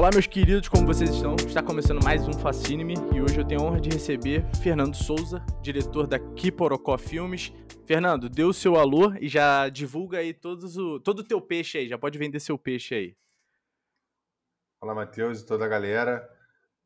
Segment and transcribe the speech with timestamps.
[0.00, 1.36] Olá, meus queridos, como vocês estão?
[1.36, 5.44] Está começando mais um Fascine-me e hoje eu tenho a honra de receber Fernando Souza,
[5.60, 7.52] diretor da Kiporocó Filmes.
[7.84, 11.76] Fernando, dê o seu alô e já divulga aí todos o, todo o teu peixe
[11.76, 13.16] aí, já pode vender seu peixe aí.
[14.80, 16.26] Fala, Matheus e toda a galera.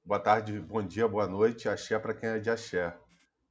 [0.05, 1.69] Boa tarde, bom dia, boa noite.
[1.69, 2.99] Axé para quem é de axé.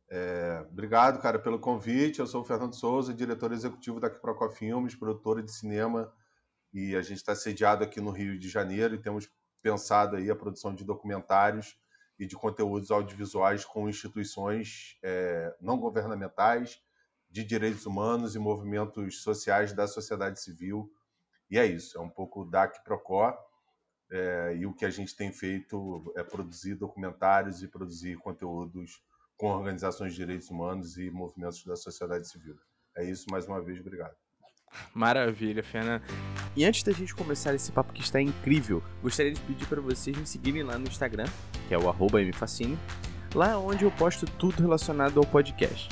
[0.10, 2.20] É, obrigado, cara, pelo convite.
[2.20, 6.14] Eu sou o Fernando Souza, diretor executivo da Kiporocó Filmes, produtora de cinema,
[6.74, 9.32] e a gente está sediado aqui no Rio de Janeiro e temos
[9.64, 11.76] pensado aí a produção de documentários
[12.20, 16.80] e de conteúdos audiovisuais com instituições é, não governamentais,
[17.32, 20.94] de direitos humanos e movimentos sociais da sociedade civil.
[21.50, 23.36] E é isso, é um pouco DAC Procó.
[24.12, 29.02] É, e o que a gente tem feito é produzir documentários e produzir conteúdos
[29.36, 32.56] com organizações de direitos humanos e movimentos da sociedade civil.
[32.96, 34.23] É isso, mais uma vez, obrigado.
[34.94, 36.04] Maravilha, Fernando.
[36.56, 40.16] E antes da gente começar esse papo que está incrível, gostaria de pedir para vocês
[40.16, 41.26] me seguirem lá no Instagram,
[41.68, 41.94] que é o
[42.30, 42.78] mfascine,
[43.34, 45.90] lá onde eu posto tudo relacionado ao podcast.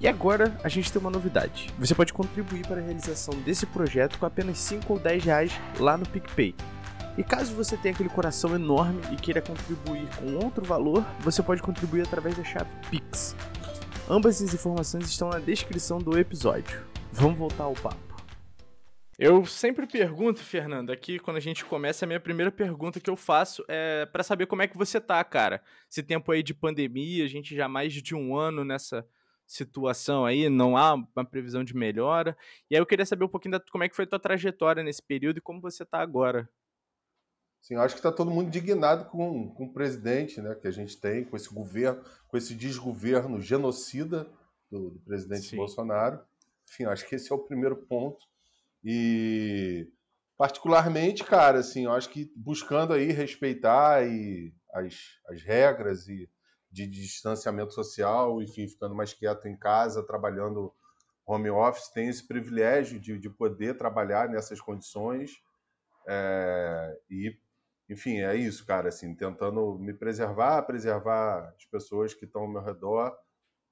[0.00, 1.74] E agora a gente tem uma novidade.
[1.76, 5.96] Você pode contribuir para a realização desse projeto com apenas 5 ou 10 reais lá
[5.96, 6.54] no PicPay.
[7.16, 11.60] E caso você tenha aquele coração enorme e queira contribuir com outro valor, você pode
[11.60, 13.34] contribuir através da chave Pix.
[14.08, 16.80] Ambas as informações estão na descrição do episódio.
[17.20, 17.96] Vamos voltar ao papo.
[19.18, 23.16] Eu sempre pergunto, Fernando, aqui quando a gente começa, a minha primeira pergunta que eu
[23.16, 25.60] faço é para saber como é que você tá, cara.
[25.90, 29.04] Esse tempo aí de pandemia, a gente já mais de um ano nessa
[29.44, 32.36] situação aí, não há uma previsão de melhora.
[32.70, 34.84] E aí eu queria saber um pouquinho da, como é que foi a tua trajetória
[34.84, 36.48] nesse período e como você tá agora.
[37.60, 40.70] Sim, eu acho que está todo mundo indignado com, com o presidente né, que a
[40.70, 44.30] gente tem, com esse governo, com esse desgoverno genocida
[44.70, 45.56] do, do presidente Sim.
[45.56, 46.20] Bolsonaro.
[46.70, 48.24] Enfim, acho que esse é o primeiro ponto.
[48.84, 49.88] E
[50.36, 54.94] particularmente, cara, assim, eu acho que buscando aí respeitar e as,
[55.28, 56.30] as regras e
[56.70, 60.72] de, distanciamento social, enfim, ficando mais quieto em casa, trabalhando
[61.26, 65.32] home office, tem esse privilégio de, de poder trabalhar nessas condições.
[66.06, 67.36] É, e,
[67.88, 72.62] enfim, é isso, cara, assim, tentando me preservar, preservar as pessoas que estão ao meu
[72.62, 73.16] redor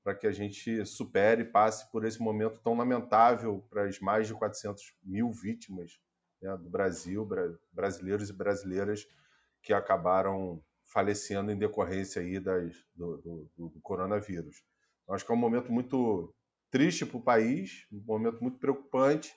[0.07, 4.29] para que a gente supere e passe por esse momento tão lamentável para as mais
[4.29, 5.99] de 400 mil vítimas
[6.41, 7.29] né, do Brasil,
[7.73, 9.05] brasileiros e brasileiras
[9.61, 14.63] que acabaram falecendo em decorrência aí das, do, do, do coronavírus.
[15.03, 16.33] Então, acho que é um momento muito
[16.71, 19.35] triste para o país, um momento muito preocupante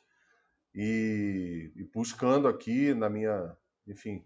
[0.72, 3.58] e, e, buscando aqui na minha,
[3.88, 4.24] enfim,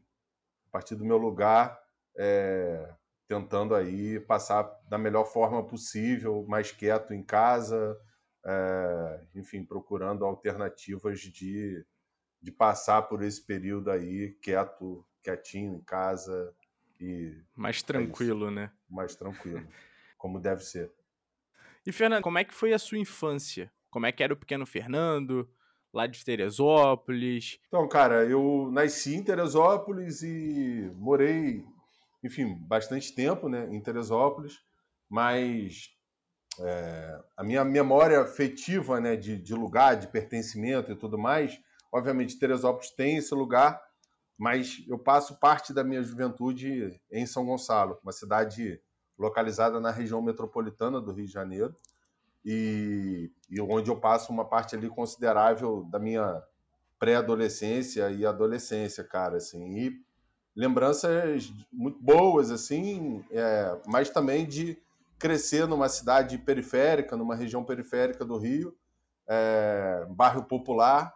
[0.68, 1.82] a partir do meu lugar,
[2.18, 2.94] é,
[3.28, 7.98] tentando aí passar da melhor forma possível, mais quieto em casa,
[8.46, 11.86] é, enfim, procurando alternativas de,
[12.42, 16.54] de passar por esse período aí quieto, quietinho em casa
[17.00, 18.72] e mais é tranquilo, é né?
[18.90, 19.66] Mais tranquilo,
[20.18, 20.92] como deve ser.
[21.86, 23.72] E Fernando, como é que foi a sua infância?
[23.90, 25.50] Como é que era o pequeno Fernando?
[25.94, 27.60] Lá de Teresópolis?
[27.68, 31.64] Então, cara, eu nasci em Teresópolis e morei
[32.24, 34.62] enfim, bastante tempo né, em Teresópolis,
[35.10, 35.90] mas
[36.60, 41.60] é, a minha memória afetiva né, de, de, lugar, de pertencimento e tudo mais,
[41.92, 43.82] obviamente Teresópolis tem esse lugar,
[44.38, 48.82] mas eu passo parte da minha juventude em São Gonçalo, uma cidade
[49.18, 51.76] localizada na região metropolitana do Rio de Janeiro,
[52.46, 56.44] e, e onde eu passo uma parte ali considerável da minha
[57.00, 60.04] pré-adolescência e adolescência, cara, assim, e
[60.56, 64.78] lembranças muito boas, assim, é, mas também de
[65.18, 68.76] crescer numa cidade periférica, numa região periférica do Rio,
[69.28, 71.14] é, bairro popular,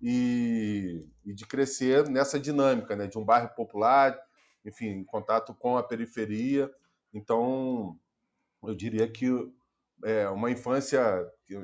[0.00, 4.16] e, e, de crescer nessa dinâmica, né, de um bairro popular,
[4.64, 6.70] enfim, em contato com a periferia.
[7.12, 7.98] Então,
[8.62, 9.26] eu diria que
[10.04, 11.00] é uma infância,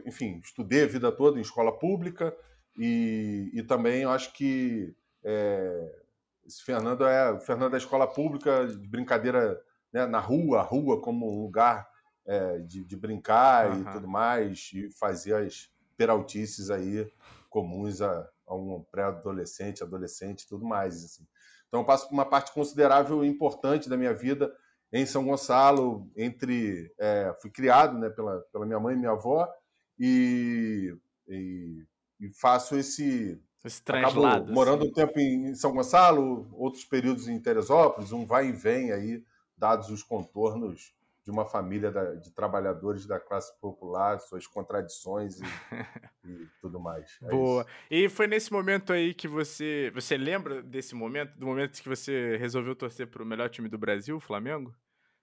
[0.04, 2.36] enfim, estudei a vida toda em escola pública
[2.76, 6.03] e, e também acho que é,
[6.46, 9.60] esse Fernando é Fernando da escola pública, de brincadeira
[9.92, 11.88] né, na rua, a rua como um lugar
[12.26, 13.80] é, de, de, brincar uhum.
[13.80, 17.10] e tudo mais, e fazer as peraltices aí
[17.48, 21.04] comuns a, a um pré-adolescente, adolescente e tudo mais.
[21.04, 21.26] Assim.
[21.68, 24.54] Então eu passo por uma parte considerável e importante da minha vida
[24.92, 29.52] em São Gonçalo, entre é, fui criado né, pela, pela minha mãe e minha avó,
[29.98, 30.96] e,
[31.28, 31.84] e,
[32.20, 33.40] e faço esse
[33.84, 34.52] translado.
[34.52, 39.24] morando um tempo em São Gonçalo, outros períodos em Teresópolis, um vai e vem aí,
[39.56, 40.94] dados os contornos
[41.24, 41.90] de uma família
[42.20, 45.44] de trabalhadores da classe popular, suas contradições e,
[46.28, 47.18] e tudo mais.
[47.22, 47.62] É Boa.
[47.62, 47.70] Isso.
[47.90, 49.90] E foi nesse momento aí que você.
[49.94, 51.34] Você lembra desse momento?
[51.38, 54.74] Do momento que você resolveu torcer para o melhor time do Brasil, o Flamengo?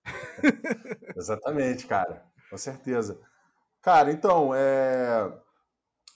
[1.15, 2.25] Exatamente, cara.
[2.49, 3.21] Com certeza.
[3.79, 5.31] Cara, então, é,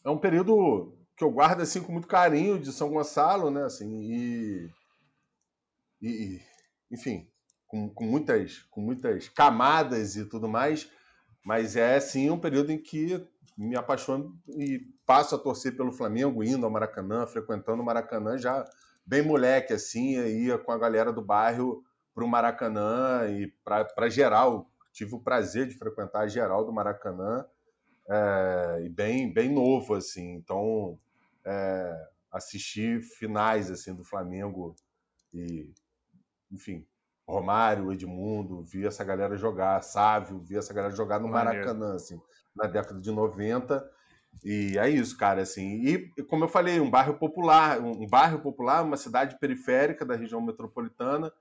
[0.04, 3.64] é um período que eu guardo assim com muito carinho de São Gonçalo, né?
[3.64, 4.70] Assim, e,
[6.02, 6.42] e
[6.92, 7.28] enfim,
[7.68, 10.90] com, com, muitas, com muitas camadas e tudo mais,
[11.44, 13.26] mas é sim um período em que
[13.58, 18.66] me apaixono e passo a torcer pelo Flamengo, indo ao Maracanã, frequentando o Maracanã já
[19.06, 21.84] bem moleque, assim, ia com a galera do bairro
[22.14, 24.70] para o Maracanã e para geral.
[24.92, 27.46] Tive o prazer de frequentar a geral do Maracanã
[28.10, 30.34] é, e bem, bem novo, assim.
[30.34, 30.98] Então,
[31.46, 34.76] é, assisti finais assim do Flamengo
[35.34, 35.74] e,
[36.52, 36.86] enfim,
[37.28, 42.22] Romário, Edmundo, vi essa galera jogar, Sávio, vi essa galera jogar no Maracanã, assim,
[42.56, 43.84] na década de 90.
[44.44, 45.84] E é isso, cara, assim.
[45.86, 50.40] E como eu falei, um bairro popular, um bairro popular, uma cidade periférica da região
[50.40, 51.32] metropolitana.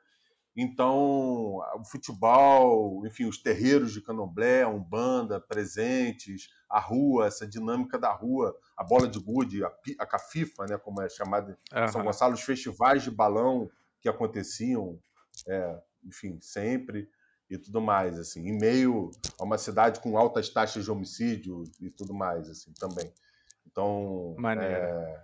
[0.56, 7.96] Então, o futebol, enfim, os terreiros de candomblé, a umbanda presentes, a rua, essa dinâmica
[7.96, 11.88] da rua, a bola de gude, a, a cafifa, né, como é chamada em uhum.
[11.88, 14.98] São Gonçalo, os festivais de balão que aconteciam
[15.46, 17.08] é, enfim, sempre
[17.48, 21.90] e tudo mais, assim, em meio a uma cidade com altas taxas de homicídio e
[21.90, 23.12] tudo mais, assim, também.
[23.66, 25.22] Então, é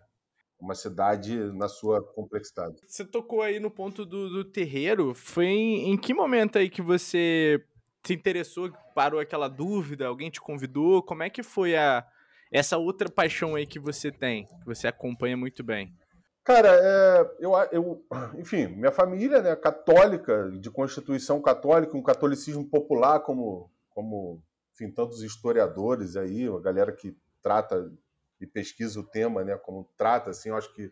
[0.61, 2.77] uma cidade na sua complexidade.
[2.87, 6.83] Você tocou aí no ponto do, do terreiro, foi em, em que momento aí que
[6.83, 7.65] você
[8.05, 12.07] se interessou, parou aquela dúvida, alguém te convidou, como é que foi a
[12.53, 15.95] essa outra paixão aí que você tem, que você acompanha muito bem?
[16.43, 18.07] Cara, é, eu, eu,
[18.37, 24.43] enfim, minha família, né, católica, de constituição católica, um catolicismo popular, como, como
[24.75, 27.93] enfim, tantos historiadores aí, a galera que trata
[28.41, 30.91] e pesquisa o tema, né, como trata, assim, eu acho que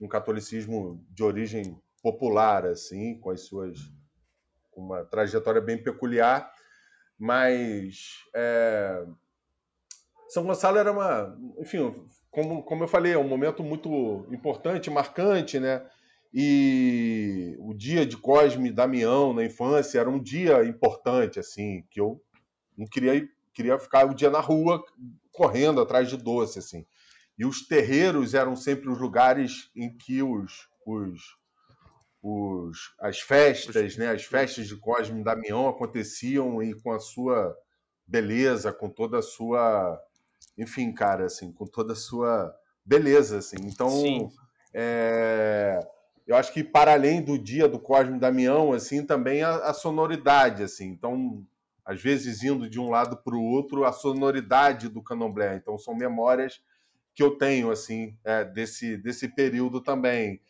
[0.00, 3.78] um catolicismo de origem popular, assim, com as suas,
[4.76, 6.52] uma trajetória bem peculiar,
[7.18, 9.04] mas é,
[10.28, 11.94] São Gonçalo era uma, enfim,
[12.30, 15.86] como, como eu falei, é um momento muito importante, marcante, né?
[16.32, 22.00] E o dia de Cosme e Damião na infância era um dia importante, assim, que
[22.00, 22.20] eu
[22.76, 24.84] não queria queria ficar o dia na rua
[25.32, 26.84] correndo atrás de doce, assim.
[27.38, 31.36] E os terreiros eram sempre os lugares em que os, os,
[32.26, 37.54] os as festas, né, as festas de Cosme e Damião aconteciam e com a sua
[38.06, 40.00] beleza, com toda a sua
[40.56, 42.54] enfim, cara, assim, com toda a sua
[42.84, 43.56] beleza, assim.
[43.62, 44.30] Então,
[44.72, 45.78] é,
[46.26, 50.62] eu acho que para além do dia do Cosme Damião, assim, também a, a sonoridade,
[50.62, 50.86] assim.
[50.86, 51.44] Então,
[51.84, 55.56] às vezes indo de um lado para o outro, a sonoridade do Candomblé.
[55.56, 56.62] Então, são memórias
[57.14, 60.40] que eu tenho, assim, é, desse, desse período também.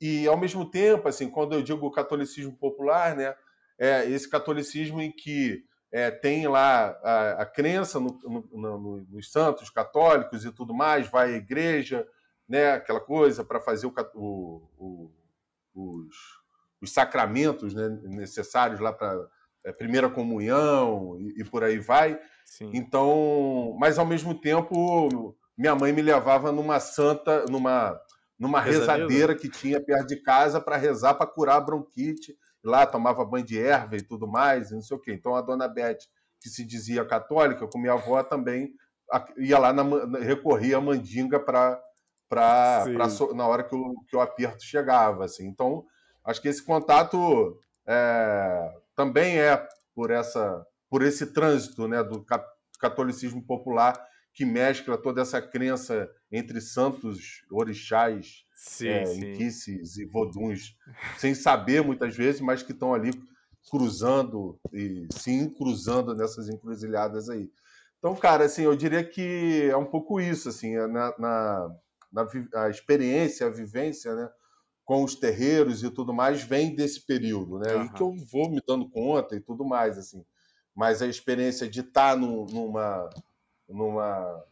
[0.00, 3.34] E, e, ao mesmo tempo, assim, quando eu digo catolicismo popular, né,
[3.78, 9.30] é esse catolicismo em que é, tem lá a, a crença no, no, no, nos
[9.30, 12.06] santos católicos e tudo mais, vai à igreja,
[12.48, 13.92] né, aquela coisa para fazer o,
[14.76, 15.10] o,
[15.74, 16.16] os,
[16.80, 19.28] os, sacramentos né, necessários lá para
[19.64, 22.20] é, primeira comunhão e, e, por aí vai.
[22.44, 22.70] Sim.
[22.74, 28.00] Então, mas ao mesmo tempo, minha mãe me levava numa santa, numa
[28.44, 33.24] numa rezadeira que tinha perto de casa para rezar para curar a bronquite lá tomava
[33.24, 35.12] banho de erva e tudo mais, e não sei o quê.
[35.12, 35.98] Então a dona Beth,
[36.40, 38.72] que se dizia católica, com minha avó também
[39.36, 39.82] ia lá na,
[40.18, 41.80] recorria à mandinga para
[43.34, 45.46] na hora que o, que o aperto chegava, assim.
[45.46, 45.84] Então
[46.24, 52.24] acho que esse contato é, também é por essa por esse trânsito, né, do
[52.78, 54.00] catolicismo popular
[54.34, 60.76] que mescla toda essa crença entre santos, orixás, sim, é, inquices e voduns,
[61.16, 63.12] sem saber muitas vezes, mas que estão ali
[63.70, 67.48] cruzando e se cruzando nessas encruzilhadas aí.
[67.98, 71.76] Então, cara, assim, eu diria que é um pouco isso, assim, é na, na,
[72.12, 72.28] na
[72.62, 74.28] a experiência, a vivência, né,
[74.84, 77.84] com os terreiros e tudo mais vem desse período, né, uhum.
[77.84, 80.22] e que eu vou me dando conta e tudo mais, assim.
[80.74, 83.08] Mas a experiência de estar tá no, numa
[83.68, 84.44] numa,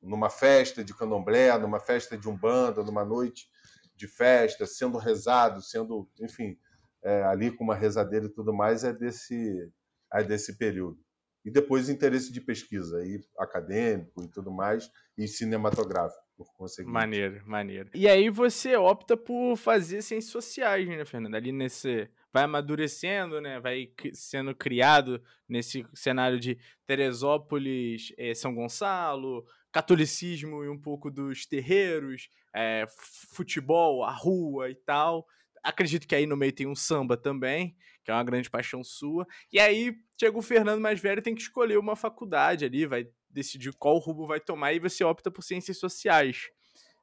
[0.00, 3.48] numa festa de candomblé, numa festa de umbanda, numa noite
[3.96, 6.56] de festa, sendo rezado, sendo, enfim,
[7.02, 9.70] é, ali com uma rezadeira e tudo mais, é desse,
[10.12, 10.98] é desse período.
[11.44, 16.92] E depois interesse de pesquisa, aí, acadêmico e tudo mais, e cinematográfico, por conseguinte.
[16.92, 17.90] Maneiro, maneiro.
[17.94, 21.34] E aí você opta por fazer ciências sociais, né, Fernando?
[21.34, 23.60] Ali nesse vai amadurecendo, né?
[23.60, 31.46] Vai sendo criado nesse cenário de Teresópolis, é, São Gonçalo, catolicismo e um pouco dos
[31.46, 32.86] terreiros, é,
[33.32, 35.26] futebol, a rua e tal.
[35.62, 39.26] Acredito que aí no meio tem um samba também, que é uma grande paixão sua.
[39.52, 43.72] E aí chega o Fernando mais velho tem que escolher uma faculdade ali, vai decidir
[43.74, 46.48] qual rumo vai tomar e você opta por ciências sociais.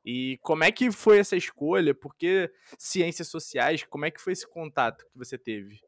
[0.06, 1.96] E como é que foi essa escolha?
[1.96, 3.84] Por que ciências sociais?
[3.84, 5.82] Como é que foi esse contato que você teve?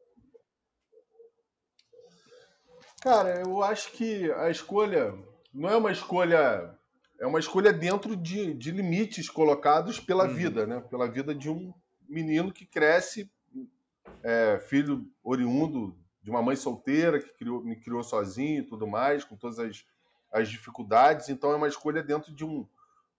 [3.00, 5.14] Cara, eu acho que a escolha
[5.54, 6.76] não é uma escolha.
[7.20, 10.34] É uma escolha dentro de, de limites colocados pela uhum.
[10.34, 10.80] vida, né?
[10.80, 11.72] Pela vida de um
[12.08, 13.30] menino que cresce,
[14.22, 19.24] é, filho oriundo de uma mãe solteira que criou, me criou sozinho e tudo mais,
[19.24, 19.84] com todas as,
[20.32, 21.28] as dificuldades.
[21.28, 22.68] Então é uma escolha dentro de um,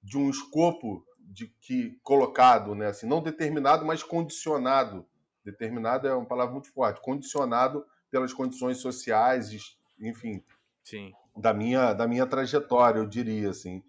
[0.01, 2.88] de um escopo de que colocado, né?
[2.88, 5.06] Assim, não determinado, mas condicionado.
[5.44, 7.01] Determinado é uma palavra muito forte.
[7.01, 9.51] Condicionado pelas condições sociais,
[10.00, 10.44] enfim,
[10.84, 11.12] Sim.
[11.38, 13.84] da minha da minha trajetória, eu diria assim.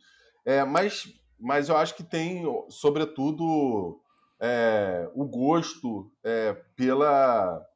[0.44, 3.98] É, mas mas eu acho que tem, sobretudo,
[4.38, 7.66] é, o gosto é, pela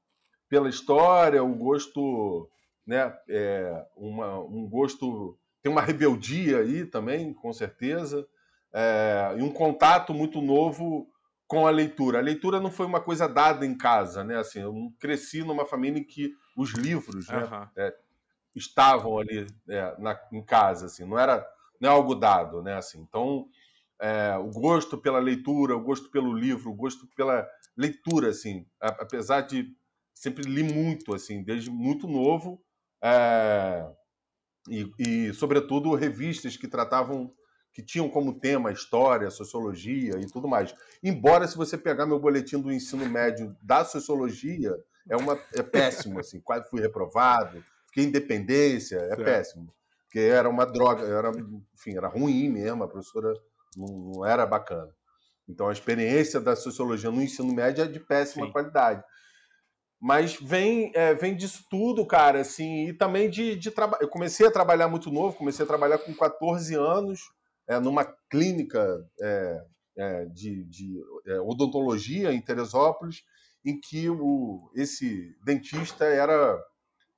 [0.48, 2.48] pela história, o gosto,
[2.86, 3.12] né?
[3.28, 8.28] É, uma, um gosto tem uma rebeldia aí também, com certeza,
[8.70, 11.08] é, e um contato muito novo
[11.46, 12.18] com a leitura.
[12.18, 14.36] A leitura não foi uma coisa dada em casa, né?
[14.36, 17.66] Assim, eu cresci numa família em que os livros né, uhum.
[17.78, 17.94] é,
[18.54, 21.42] estavam ali é, na, em casa, assim, não era,
[21.80, 22.74] não é algo dado, né?
[22.74, 23.46] Assim, então,
[23.98, 29.40] é, o gosto pela leitura, o gosto pelo livro, o gosto pela leitura, assim, apesar
[29.40, 29.74] de
[30.12, 32.62] sempre li muito, assim, desde muito novo.
[33.02, 33.90] É,
[34.68, 37.32] e, e, sobretudo, revistas que tratavam,
[37.72, 40.74] que tinham como tema história, sociologia e tudo mais.
[41.02, 44.74] Embora, se você pegar meu boletim do ensino médio da sociologia,
[45.08, 49.72] é, uma, é péssimo, assim, quase fui reprovado, fiquei em dependência, é péssimo.
[50.04, 51.30] Porque era uma droga, era,
[51.74, 53.34] enfim, era ruim mesmo, a professora
[53.76, 54.90] não, não era bacana.
[55.48, 58.52] Então, a experiência da sociologia no ensino médio é de péssima Sim.
[58.52, 59.04] qualidade.
[60.04, 64.02] Mas vem, é, vem disso tudo, cara, assim, e também de, de trabalho.
[64.02, 67.20] Eu comecei a trabalhar muito novo, comecei a trabalhar com 14 anos,
[67.66, 69.64] é, numa clínica é,
[69.96, 73.22] é, de, de é, odontologia em Teresópolis,
[73.64, 76.62] em que o, esse dentista era,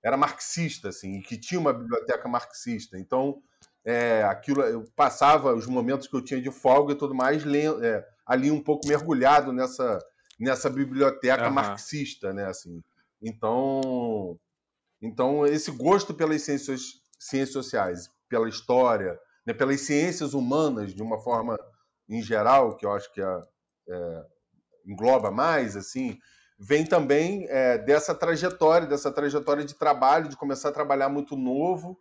[0.00, 2.96] era marxista, assim, e que tinha uma biblioteca marxista.
[2.96, 3.42] Então,
[3.84, 7.42] é, aquilo, eu passava os momentos que eu tinha de folga e tudo mais,
[7.82, 9.98] é, ali um pouco mergulhado nessa
[10.38, 11.54] nessa biblioteca uhum.
[11.54, 12.46] marxista, né?
[12.46, 12.82] Assim,
[13.22, 14.38] então,
[15.00, 21.18] então esse gosto pelas ciências, ciências sociais, pela história, né, pelas ciências humanas de uma
[21.20, 21.58] forma
[22.08, 23.42] em geral, que eu acho que é,
[23.88, 24.24] é,
[24.84, 26.18] engloba mais, assim,
[26.58, 31.98] vem também é, dessa trajetória, dessa trajetória de trabalho, de começar a trabalhar muito novo,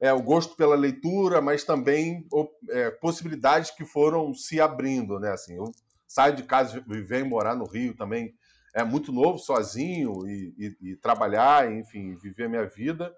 [0.00, 2.26] é, o gosto pela leitura, mas também
[2.70, 5.32] é, possibilidades que foram se abrindo, né?
[5.32, 5.72] Assim, eu
[6.08, 8.34] saio de casa e venho morar no Rio também.
[8.74, 13.14] É muito novo, sozinho, e, e, e trabalhar, enfim, viver a minha vida.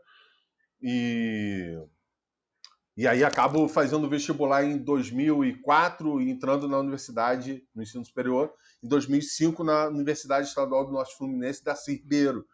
[0.82, 1.78] E,
[2.96, 8.88] e aí acabo fazendo vestibular em 2004 e entrando na universidade, no ensino superior, em
[8.88, 12.46] 2005 na Universidade Estadual do Norte Fluminense da Ribeiro,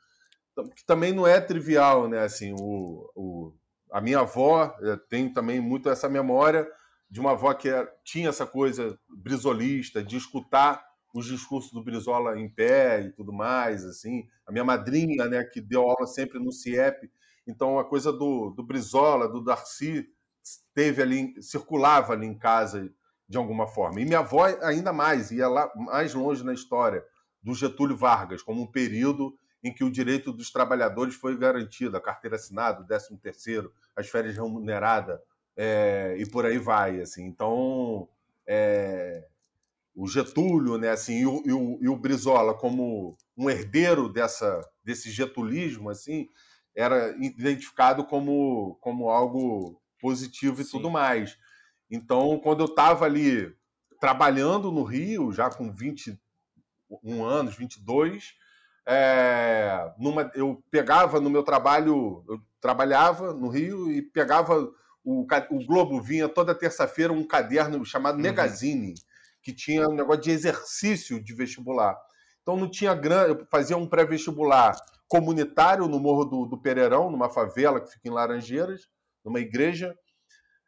[0.74, 2.20] que também não é trivial, né?
[2.20, 3.52] Assim, o, o,
[3.90, 4.74] a minha avó
[5.08, 6.66] tem também muito essa memória
[7.10, 10.84] de uma avó que é, tinha essa coisa brisolista, de escutar
[11.14, 14.28] os discursos do Brizola em pé e tudo mais, assim.
[14.46, 17.10] A minha madrinha, né, que deu aula sempre no CIEP,
[17.46, 20.06] então a coisa do, do Brizola, do Darcy,
[20.74, 22.92] teve ali, circulava ali em casa
[23.28, 24.00] de alguma forma.
[24.00, 27.04] E minha avó ainda mais, ia lá mais longe na história,
[27.42, 32.00] do Getúlio Vargas, como um período em que o direito dos trabalhadores foi garantido, a
[32.00, 35.18] carteira assinada, o 13 terceiro, as férias remuneradas,
[35.56, 37.24] é, e por aí vai, assim.
[37.24, 38.08] Então,
[38.46, 39.26] é,
[39.94, 44.60] o Getúlio, né, assim, e o, e, o, e o, Brizola como um herdeiro dessa,
[44.84, 46.28] desse getulismo, assim,
[46.74, 50.72] era identificado como, como algo positivo e Sim.
[50.72, 51.38] tudo mais.
[51.90, 53.54] Então, quando eu estava ali
[53.98, 58.34] trabalhando no Rio, já com 21 anos, 22,
[58.86, 64.70] é, numa, eu pegava no meu trabalho, eu trabalhava no Rio e pegava
[65.06, 68.22] o, o Globo vinha toda terça-feira um caderno chamado uhum.
[68.22, 68.94] Negazine,
[69.40, 71.96] que tinha um negócio de exercício de vestibular.
[72.42, 74.76] Então não tinha grana, eu fazia um pré-vestibular
[75.08, 78.88] comunitário no Morro do, do, Pereirão, numa favela que fica em Laranjeiras,
[79.24, 79.96] numa igreja.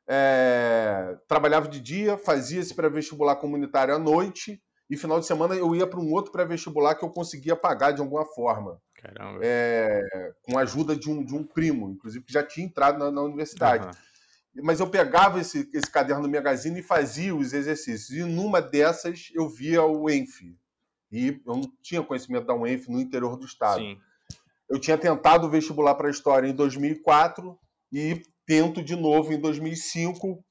[0.08, 5.74] É, trabalhava de dia, fazia esse pré-vestibular comunitário à noite e final de semana eu
[5.74, 8.80] ia para um outro pré-vestibular que eu conseguia pagar de alguma forma.
[8.94, 9.40] Caramba.
[9.42, 13.10] É, com a ajuda de um, de um primo, inclusive, que já tinha entrado na,
[13.10, 13.86] na universidade.
[13.86, 13.92] Uhum.
[14.54, 18.10] Mas eu pegava esse, esse caderno do Magazine e fazia os exercícios.
[18.10, 20.56] E numa dessas eu via o ENF.
[21.10, 23.80] E eu não tinha conhecimento da UENF no interior do estado.
[23.80, 23.98] Sim.
[24.68, 27.58] Eu tinha tentado o vestibular para a História em 2004
[27.92, 30.44] e tento de novo em 2005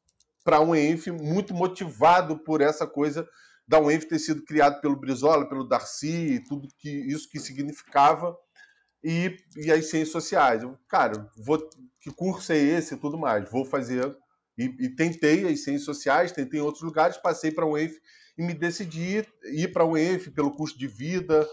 [0.43, 3.27] para a UENF, muito motivado por essa coisa
[3.67, 8.35] da UENF ter sido criado pelo Brizola, pelo Darcy, tudo que isso que significava,
[9.03, 10.63] e, e as ciências sociais.
[10.63, 11.59] Eu, cara, vou,
[12.01, 13.49] que curso é esse e tudo mais?
[13.49, 14.15] Vou fazer.
[14.57, 17.99] E, e tentei as ciências sociais, tentei em outros lugares, passei para a UENF
[18.37, 21.47] e me decidi ir para a UENF pelo custo de vida,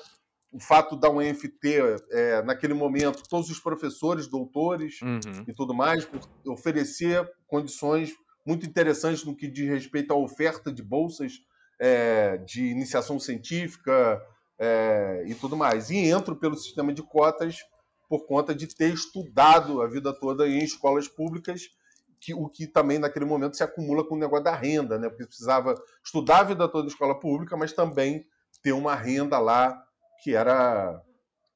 [0.50, 5.44] o fato da UENF ter, é, naquele momento, todos os professores, doutores uhum.
[5.48, 6.08] e tudo mais,
[6.46, 8.12] oferecer condições
[8.46, 11.40] muito interessantes no que diz respeito à oferta de bolsas
[11.80, 14.22] é, de iniciação científica
[14.58, 15.90] é, e tudo mais.
[15.90, 17.58] E entro pelo sistema de cotas
[18.08, 21.62] por conta de ter estudado a vida toda em escolas públicas,
[22.20, 25.08] que, o que também naquele momento se acumula com o negócio da renda, né?
[25.08, 28.26] porque precisava estudar a vida toda em escola pública, mas também
[28.62, 29.82] ter uma renda lá
[30.22, 31.02] que era,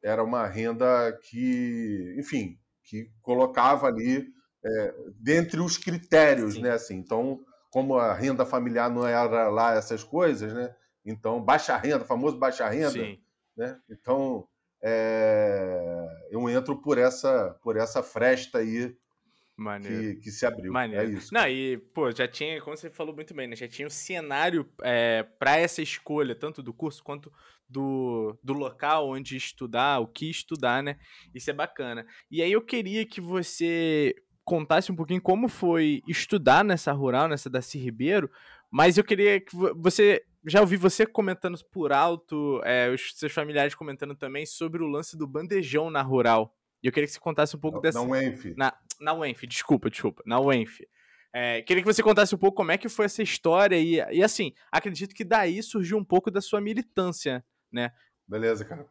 [0.03, 4.27] era uma renda que, enfim, que colocava ali
[4.65, 6.63] é, dentre os critérios, Sim.
[6.63, 6.73] né?
[6.73, 7.41] Assim, então,
[7.71, 10.75] como a renda familiar não era lá essas coisas, né?
[11.09, 13.19] Então, baixa renda, famoso baixa renda, Sim.
[13.57, 13.79] né?
[13.89, 14.47] Então,
[14.83, 18.97] é, eu entro por essa por essa fresta aí
[19.83, 20.71] que, que, se abriu.
[20.71, 21.05] É Maneiro.
[21.05, 21.35] É isso.
[21.35, 23.57] Não, e, pô, já tinha, como você falou muito bem, né?
[23.57, 27.33] Já tinha o um cenário é, para essa escolha, tanto do curso quanto
[27.69, 30.97] do, do local onde estudar, o que estudar, né?
[31.35, 32.07] Isso é bacana.
[32.31, 37.51] E aí eu queria que você contasse um pouquinho como foi estudar nessa rural, nessa
[37.51, 38.31] da Ribeiro,
[38.71, 40.23] mas eu queria que você.
[40.49, 45.17] Já ouvi você comentando por alto, é, os seus familiares comentando também sobre o lance
[45.17, 46.55] do bandejão na rural.
[46.83, 47.99] E eu queria que você contasse um pouco na, dessa.
[47.99, 48.55] Na UENF.
[48.57, 50.23] Na, na UENF, desculpa, desculpa.
[50.25, 50.87] Na UENF.
[51.33, 54.23] É, queria que você contasse um pouco como é que foi essa história e, e
[54.23, 57.93] assim, acredito que daí surgiu um pouco da sua militância, né?
[58.27, 58.87] Beleza, cara.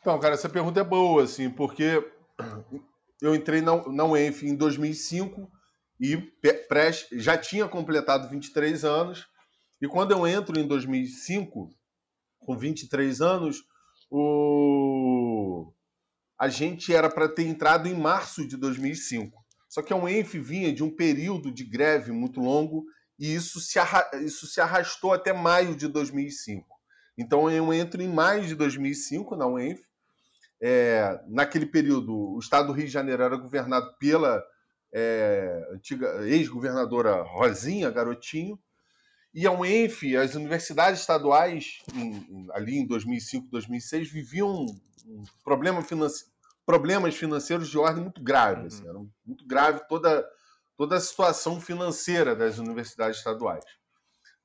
[0.00, 2.06] Então, cara, essa pergunta é boa, assim, porque
[3.22, 5.50] eu entrei na, na UENF em 2005
[6.00, 6.32] e
[7.12, 9.26] já tinha completado 23 anos.
[9.80, 11.70] E quando eu entro em 2005,
[12.40, 13.64] com 23 anos,
[14.10, 15.72] o...
[16.38, 19.44] a gente era para ter entrado em março de 2005.
[19.68, 22.84] Só que a UENF vinha de um período de greve muito longo
[23.18, 24.08] e isso se, arra...
[24.22, 26.66] isso se arrastou até maio de 2005.
[27.16, 29.88] Então eu entro em maio de 2005 na UENF
[30.60, 34.42] é, naquele período, o estado do Rio de Janeiro era governado pela
[34.92, 38.58] é, antiga ex-governadora Rosinha Garotinho,
[39.34, 44.66] e a UENF, as universidades estaduais, em, ali em 2005, 2006, viviam um,
[45.06, 46.24] um problema financi
[46.64, 48.60] problemas financeiros de ordem muito grave.
[48.60, 48.66] Uhum.
[48.66, 50.22] Assim, era muito grave toda,
[50.76, 53.64] toda a situação financeira das universidades estaduais.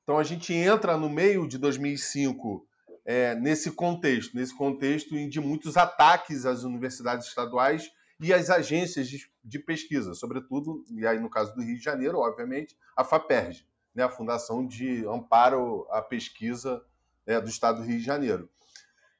[0.02, 2.66] Então a gente entra no meio de 2005
[3.04, 9.18] é, nesse contexto, nesse contexto de muitos ataques às universidades estaduais e às agências de,
[9.44, 14.04] de, pesquisa, sobretudo, e aí no caso do Rio de Janeiro, obviamente, a FAPERJ, né,
[14.04, 16.82] a Fundação de Amparo à Pesquisa
[17.26, 18.48] é, do Estado do Rio de Janeiro.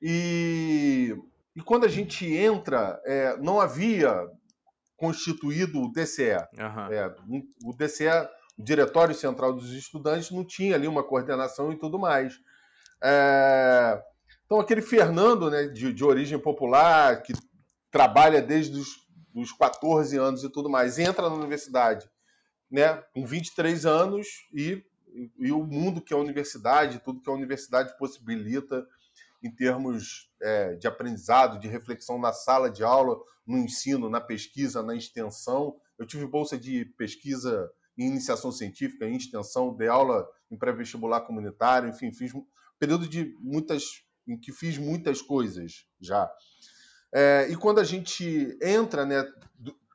[0.01, 1.17] E,
[1.55, 4.29] e quando a gente entra, é, não havia
[4.97, 6.37] constituído o DCE.
[7.29, 7.43] Uhum.
[7.65, 8.09] o DCE,
[8.59, 12.39] o Diretório Central dos Estudantes, não tinha ali uma coordenação e tudo mais.
[13.03, 14.03] É...
[14.47, 17.33] Então, aquele Fernando, né, de, de, origem popular, que
[17.91, 22.09] trabalha desde os dos 14 anos e tudo mais, entra na universidade
[22.75, 24.85] né, com 23 anos e,
[25.39, 28.85] e o mundo que é a universidade, tudo que a universidade possibilita
[29.41, 34.83] em termos é, de aprendizado, de reflexão na sala de aula, no ensino, na pesquisa,
[34.83, 35.77] na extensão.
[35.97, 41.89] Eu tive bolsa de pesquisa em iniciação científica, em extensão, de aula em pré-vestibular comunitário,
[41.89, 42.33] enfim, fiz
[42.77, 46.29] período de muitas em que fiz muitas coisas já.
[47.13, 49.25] É, e quando a gente entra, né,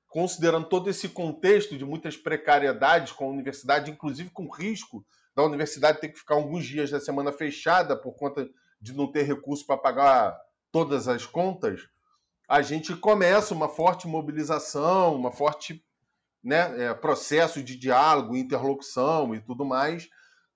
[0.09, 6.01] considerando todo esse contexto de muitas precariedades com a universidade, inclusive com risco da universidade
[6.01, 8.49] ter que ficar alguns dias da semana fechada por conta
[8.81, 10.37] de não ter recurso para pagar
[10.71, 11.87] todas as contas,
[12.47, 15.85] a gente começa uma forte mobilização, uma forte
[16.43, 20.09] né, é, processo de diálogo, interlocução e tudo mais,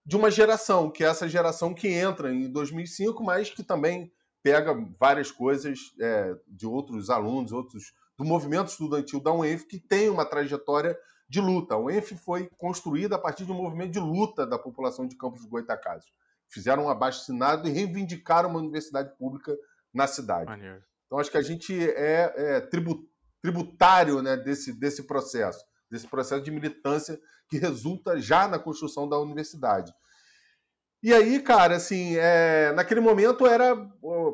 [0.03, 4.11] de uma geração, que é essa geração que entra em 2005, mas que também
[4.41, 10.09] pega várias coisas é, de outros alunos, outros do movimento estudantil da UENF, que tem
[10.09, 10.97] uma trajetória
[11.27, 11.75] de luta.
[11.75, 15.41] A UENF foi construída a partir de um movimento de luta da população de Campos
[15.41, 16.11] do Goitacazes.
[16.47, 19.57] fizeram um abaixo-assinado e reivindicaram uma universidade pública
[19.91, 20.45] na cidade.
[20.45, 20.83] Maneiro.
[21.07, 22.61] Então acho que a gente é, é
[23.41, 29.19] tributário né, desse, desse processo, desse processo de militância que resulta já na construção da
[29.19, 29.93] universidade.
[31.03, 33.75] E aí, cara, assim, é, naquele momento era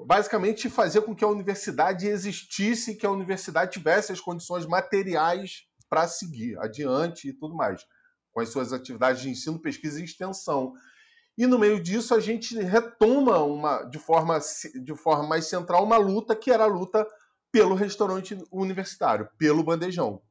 [0.05, 6.08] basicamente fazer com que a universidade existisse, que a universidade tivesse as condições materiais para
[6.08, 7.84] seguir adiante e tudo mais,
[8.32, 10.73] com as suas atividades de ensino, pesquisa e extensão.
[11.36, 14.39] E no meio disso a gente retoma uma, de, forma,
[14.84, 17.03] de forma mais central uma luta que era a luta
[17.51, 20.21] pelo restaurante universitário, pelo bandejão.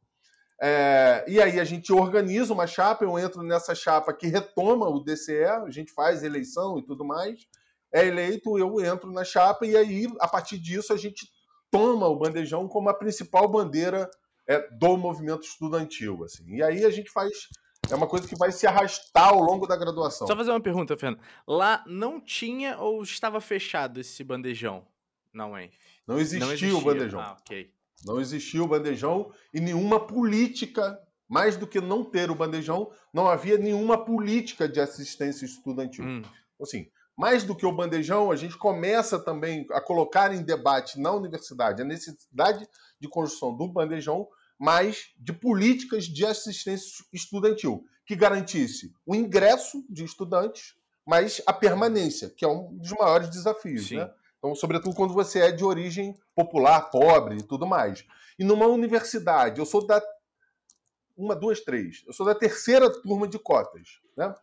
[0.60, 5.00] É, e aí a gente organiza uma chapa, eu entro nessa chapa que retoma o
[5.00, 7.46] DCE, a gente faz eleição e tudo mais,
[7.92, 11.30] é eleito, eu entro na chapa, e aí, a partir disso, a gente
[11.70, 14.10] toma o bandejão como a principal bandeira
[14.46, 16.24] é, do movimento estudantil.
[16.24, 16.56] Assim.
[16.56, 17.48] E aí a gente faz.
[17.90, 20.26] É uma coisa que vai se arrastar ao longo da graduação.
[20.26, 21.22] Só fazer uma pergunta, Fernando.
[21.46, 24.86] Lá não tinha ou estava fechado esse bandejão
[25.32, 25.74] na UENF?
[26.06, 26.76] Não existia, não existia.
[26.76, 27.20] o bandejão.
[27.20, 27.70] Ah, ok.
[28.04, 33.26] Não existia o bandejão e nenhuma política, mais do que não ter o bandejão, não
[33.28, 36.04] havia nenhuma política de assistência estudantil.
[36.04, 36.22] Hum.
[36.60, 41.12] Assim, mais do que o bandejão, a gente começa também a colocar em debate na
[41.12, 42.66] universidade a necessidade
[43.00, 50.04] de construção do bandejão, mas de políticas de assistência estudantil, que garantisse o ingresso de
[50.04, 53.90] estudantes, mas a permanência, que é um dos maiores desafios.
[53.90, 54.10] Né?
[54.38, 58.04] Então, sobretudo quando você é de origem popular, pobre e tudo mais.
[58.38, 60.00] E numa universidade, eu sou da.
[61.16, 62.04] Uma, duas, três.
[62.06, 64.34] Eu sou da terceira turma de cotas né?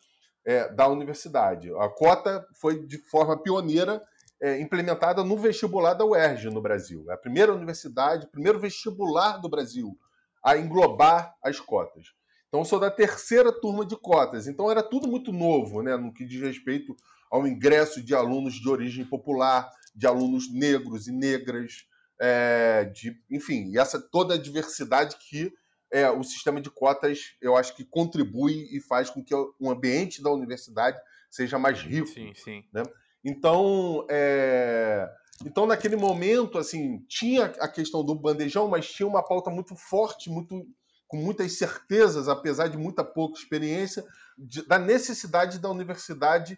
[0.46, 1.72] É, da universidade.
[1.76, 4.02] A cota foi de forma pioneira
[4.42, 7.06] é, implementada no vestibular da UERJ no Brasil.
[7.10, 9.98] É a primeira universidade, primeiro vestibular do Brasil
[10.44, 12.14] a englobar as cotas.
[12.48, 14.48] Então, eu sou da terceira turma de cotas.
[14.48, 16.96] Então, era tudo muito novo, né, no que diz respeito
[17.32, 21.86] ao ingresso de alunos de origem popular, de alunos negros e negras,
[22.20, 25.54] é, de, enfim, essa toda a diversidade que
[25.92, 30.22] é, o sistema de cotas eu acho que contribui e faz com que o ambiente
[30.22, 32.08] da universidade seja mais rico.
[32.08, 32.64] Sim, sim.
[32.74, 32.84] Né?
[33.24, 35.10] Então, é,
[35.44, 40.30] então, naquele momento, assim, tinha a questão do bandejão, mas tinha uma pauta muito forte,
[40.30, 40.66] muito
[41.08, 44.04] com muitas certezas, apesar de muita pouca experiência,
[44.38, 46.58] de, da necessidade da universidade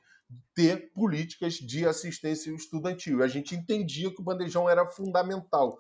[0.53, 3.23] ter políticas de assistência estudantil.
[3.23, 5.77] A gente entendia que o bandejão era fundamental.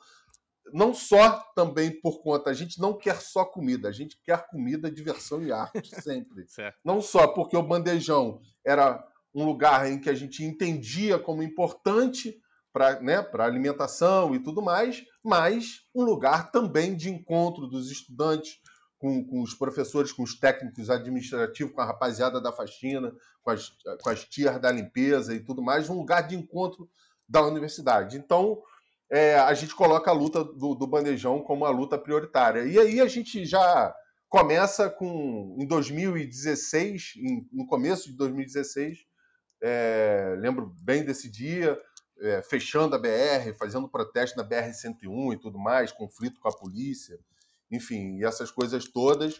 [0.73, 4.91] Não só também por conta, a gente não quer só comida, a gente quer comida,
[4.91, 6.45] diversão e arte, sempre.
[6.83, 12.37] não só porque o bandejão era um lugar em que a gente entendia como importante
[12.73, 18.59] para né, a alimentação e tudo mais, mas um lugar também de encontro dos estudantes,
[18.97, 23.71] com, com, os professores, com os técnicos administrativos, com a rapaziada da faxina, com as,
[24.01, 26.89] com as tias da limpeza e tudo mais, um lugar de encontro
[27.27, 28.17] da universidade.
[28.17, 28.61] Então,
[29.09, 32.65] é, a gente coloca a luta do, do, bandejão como a luta prioritária.
[32.65, 33.95] E aí a gente já
[34.27, 39.05] começa com, em 2016, em, no começo de 2016,
[39.61, 41.79] é, lembro bem desse dia,
[42.19, 47.17] é, fechando a BR, fazendo protesto na BR-101 e tudo mais, conflito com a polícia
[47.71, 49.39] enfim, e essas coisas todas.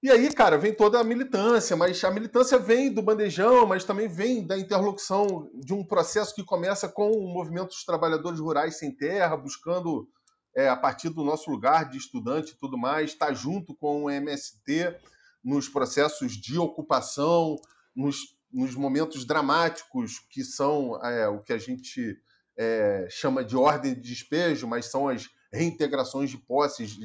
[0.00, 4.06] E aí, cara, vem toda a militância, mas a militância vem do bandejão, mas também
[4.06, 8.94] vem da interlocução de um processo que começa com o movimento dos trabalhadores rurais sem
[8.94, 10.08] terra, buscando,
[10.56, 14.04] é, a partir do nosso lugar de estudante e tudo mais, estar tá junto com
[14.04, 14.96] o MST
[15.42, 17.56] nos processos de ocupação,
[17.94, 18.18] nos,
[18.52, 22.16] nos momentos dramáticos que são é, o que a gente
[22.56, 26.96] é, chama de ordem de despejo, mas são as reintegrações de posses,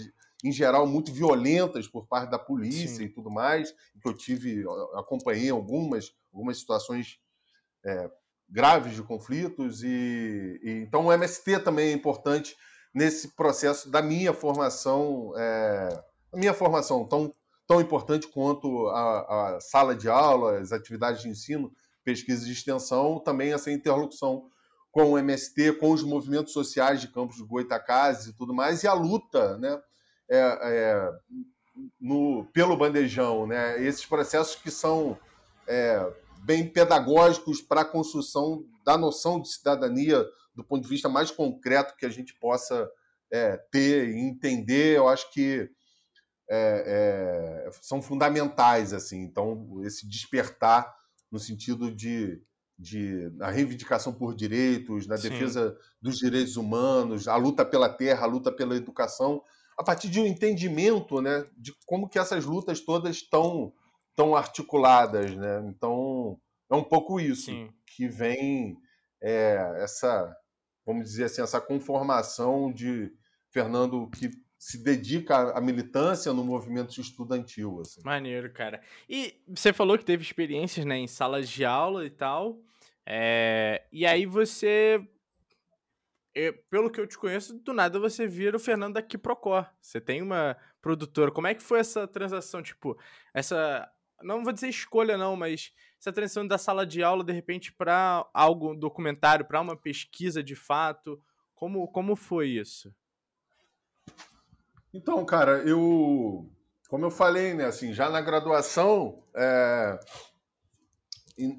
[0.43, 3.03] em geral, muito violentas por parte da polícia Sim.
[3.05, 4.63] e tudo mais, que eu tive,
[4.95, 7.17] acompanhei algumas, algumas situações
[7.85, 8.09] é,
[8.49, 12.55] graves de conflitos, e, e, então o MST também é importante
[12.93, 17.33] nesse processo da minha formação, é, a minha formação tão,
[17.65, 21.71] tão importante quanto a, a sala de aula, as atividades de ensino,
[22.03, 24.49] pesquisa de extensão, também essa interlocução
[24.93, 28.87] com o MST, com os movimentos sociais de Campos de Goitacazes e tudo mais, e
[28.87, 29.81] a luta né,
[30.29, 31.11] é, é,
[31.99, 35.17] no, pelo bandejão, né, esses processos que são
[35.67, 41.31] é, bem pedagógicos para a construção da noção de cidadania do ponto de vista mais
[41.31, 42.87] concreto que a gente possa
[43.31, 45.67] é, ter e entender, eu acho que
[46.47, 48.93] é, é, são fundamentais.
[48.93, 49.23] assim.
[49.23, 50.93] Então, esse despertar
[51.31, 52.39] no sentido de
[52.77, 55.29] de a reivindicação por direitos, na Sim.
[55.29, 59.41] defesa dos direitos humanos, a luta pela terra, a luta pela educação,
[59.77, 63.73] a partir de um entendimento, né, de como que essas lutas todas estão
[64.15, 65.63] tão articuladas, né?
[65.67, 67.69] Então, é um pouco isso Sim.
[67.95, 68.77] que vem
[69.21, 70.35] é, essa,
[70.85, 73.11] vamos dizer assim, essa conformação de
[73.49, 74.29] Fernando que
[74.63, 77.81] se dedica à militância no movimento estudantil.
[77.81, 78.01] Assim.
[78.05, 78.81] Maneiro, cara.
[79.09, 82.61] E você falou que teve experiências né, em salas de aula e tal.
[83.05, 83.83] É...
[83.91, 85.05] E aí você.
[86.69, 89.69] pelo que eu te conheço, do nada você vira o Fernando da Quiprocó.
[89.81, 91.29] Você tem uma produtora.
[91.29, 92.63] Como é que foi essa transação?
[92.63, 92.97] Tipo,
[93.33, 93.91] essa.
[94.21, 98.25] Não vou dizer escolha, não, mas essa transição da sala de aula, de repente, para
[98.33, 101.21] algo, documentário, para uma pesquisa de fato.
[101.53, 102.95] Como, como foi isso?
[104.93, 106.47] Então, cara, eu,
[106.87, 109.99] como eu falei, né, assim, já na graduação, é,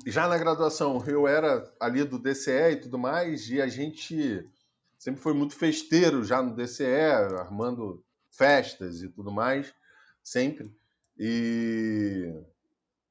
[0.06, 4.48] já na graduação eu era ali do DCE e tudo mais, e a gente
[4.96, 9.74] sempre foi muito festeiro já no DCE, armando festas e tudo mais,
[10.22, 10.72] sempre.
[11.18, 12.32] E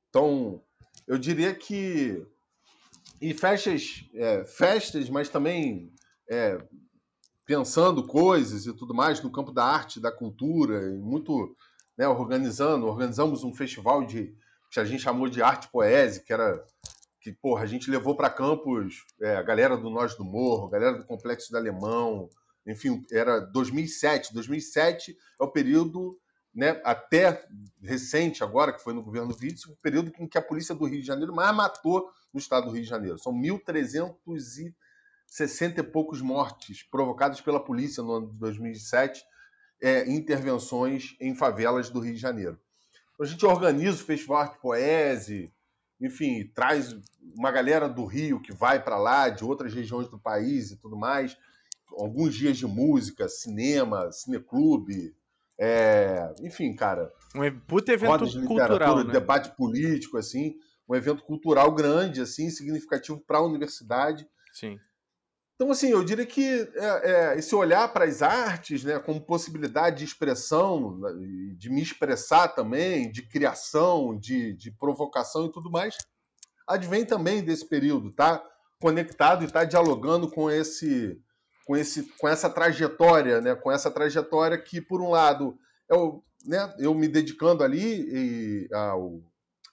[0.10, 0.64] então,
[1.06, 2.26] eu diria que
[3.22, 5.92] e festas, é, festas, mas também
[6.30, 6.58] é,
[7.46, 11.56] pensando coisas e tudo mais no campo da arte, da cultura, e muito
[11.98, 12.88] né, organizando.
[12.88, 14.36] Organizamos um festival de
[14.72, 16.64] que a gente chamou de arte poésia, que era
[17.22, 20.72] que porra, a gente levou para campos é, a galera do Nós do Morro, a
[20.72, 22.28] galera do Complexo do Alemão,
[22.68, 24.34] enfim, era 2007.
[24.34, 26.20] 2007 é o período,
[26.54, 27.46] né, até
[27.82, 31.00] recente agora, que foi no governo Vítor, o período em que a polícia do Rio
[31.00, 33.18] de Janeiro mais matou no estado do Rio de Janeiro.
[33.18, 34.16] São 1.300
[34.60, 34.76] e
[35.34, 39.26] 60 e poucos mortes provocadas pela polícia no ano de 2007
[39.82, 42.60] é, intervenções em favelas do Rio de Janeiro.
[43.14, 45.52] Então, a gente organiza o Festival Arte Poese,
[46.00, 46.96] enfim, traz
[47.36, 50.96] uma galera do Rio que vai para lá, de outras regiões do país e tudo
[50.96, 51.36] mais.
[51.98, 55.16] Alguns dias de música, cinema, cineclube,
[55.60, 56.32] é...
[56.42, 57.12] enfim, cara.
[57.36, 59.12] Um puto evento de cultural, né?
[59.12, 60.56] debate político, assim,
[60.88, 64.28] um evento cultural grande, assim, significativo para a universidade.
[64.54, 64.78] Sim.
[65.56, 70.00] Então, assim, eu diria que é, é, esse olhar para as artes né, como possibilidade
[70.00, 71.10] de expressão, né,
[71.56, 75.96] de me expressar também, de criação, de, de provocação e tudo mais,
[76.68, 78.44] advém também desse período, tá?
[78.82, 81.22] Conectado e está dialogando com esse,
[81.66, 83.56] com esse, com essa trajetória, né?
[83.56, 85.58] Com essa trajetória que, por um lado,
[85.90, 89.22] eu, né, eu me dedicando ali e, ao,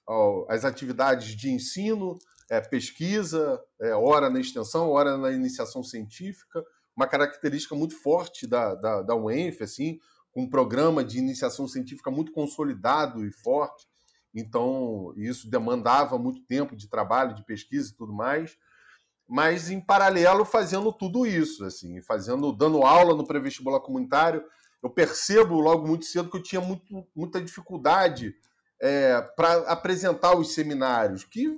[0.06, 2.18] ao, às atividades de ensino,
[2.50, 6.64] é, pesquisa, é, hora na extensão, hora na iniciação científica,
[6.96, 10.00] uma característica muito forte da, da, da UENF, assim,
[10.34, 13.86] um programa de iniciação científica muito consolidado e forte,
[14.34, 18.58] então isso demandava muito tempo de trabalho, de pesquisa e tudo mais,
[19.28, 24.44] mas em paralelo fazendo tudo isso, assim, fazendo, dando aula no pré-vestibular comunitário,
[24.82, 28.34] eu percebo logo muito cedo que eu tinha muito, muita dificuldade
[28.80, 31.56] é, para apresentar os seminários, que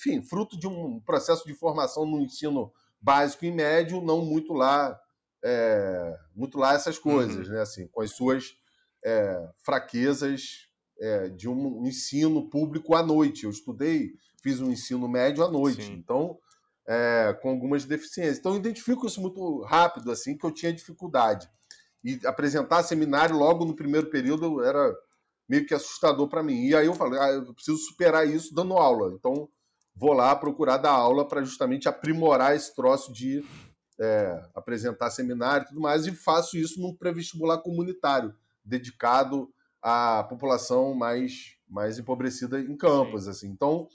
[0.00, 4.98] enfim, fruto de um processo de formação no ensino básico e médio, não muito lá,
[5.44, 7.54] é, muito lá essas coisas, uhum.
[7.54, 7.60] né?
[7.60, 8.56] Assim, com as suas
[9.04, 13.44] é, fraquezas é, de um ensino público à noite.
[13.44, 15.92] Eu estudei, fiz um ensino médio à noite, Sim.
[15.92, 16.38] então
[16.88, 18.38] é, com algumas deficiências.
[18.38, 21.48] Então, eu identifico isso muito rápido, assim, que eu tinha dificuldade.
[22.02, 24.92] E apresentar seminário logo no primeiro período era
[25.48, 26.64] meio que assustador para mim.
[26.66, 29.14] E aí eu falei, ah, eu preciso superar isso dando aula.
[29.14, 29.48] Então,
[29.94, 33.44] vou lá procurar dar aula para justamente aprimorar esse troço de
[34.00, 40.94] é, apresentar seminário e tudo mais, e faço isso num pré-vestibular comunitário, dedicado à população
[40.94, 43.28] mais, mais empobrecida em campos.
[43.28, 43.48] Assim.
[43.48, 43.86] Então,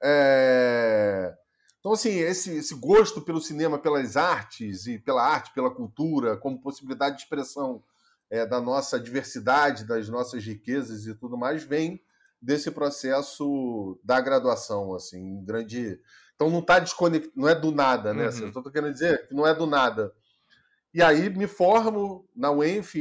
[0.00, 1.34] é...
[1.80, 6.60] então, assim, esse, esse gosto pelo cinema, pelas artes, e pela arte, pela cultura, como
[6.60, 7.82] possibilidade de expressão
[8.30, 12.00] é, da nossa diversidade, das nossas riquezas e tudo mais, vem
[12.40, 16.00] desse processo da graduação, assim, grande.
[16.34, 18.26] Então não está desconectado, não é do nada, né?
[18.26, 18.48] Assim, uhum.
[18.48, 20.12] Assim, eu estou querendo dizer que não é do nada.
[20.92, 22.98] E aí me formo na UENF,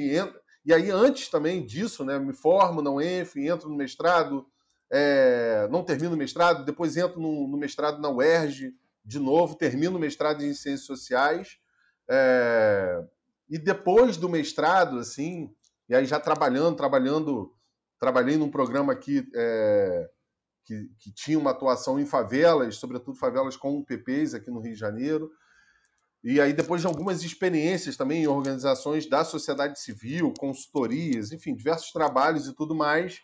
[0.66, 2.20] e aí antes também disso, né?
[2.20, 4.46] Me formo na UENF, entro no mestrado,
[4.92, 5.68] é...
[5.72, 8.74] não termino o mestrado, depois entro no, no, mestrado na UERJ,
[9.06, 11.58] de novo, termino o mestrado em Ciências Sociais,
[12.10, 13.02] é...
[13.50, 15.50] e depois do mestrado, assim,
[15.88, 17.56] e aí já trabalhando, trabalhando
[18.00, 20.10] trabalhei num programa aqui é,
[20.66, 24.80] que, que, tinha uma atuação em favelas, sobretudo favelas com PPs aqui no Rio de
[24.80, 25.30] Janeiro.
[26.24, 31.92] E aí, depois de algumas experiências também em organizações da sociedade civil, consultorias, enfim, diversos
[31.92, 33.22] trabalhos e tudo mais,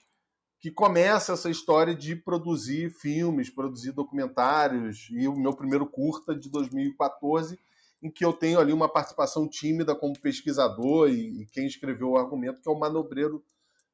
[0.60, 6.50] que começa essa história de produzir filmes, produzir documentários, e o meu primeiro curta de
[6.50, 7.60] 2014,
[8.02, 12.18] em que eu tenho ali uma participação tímida como pesquisador e, e quem escreveu o
[12.18, 13.44] argumento, que é o Manobreiro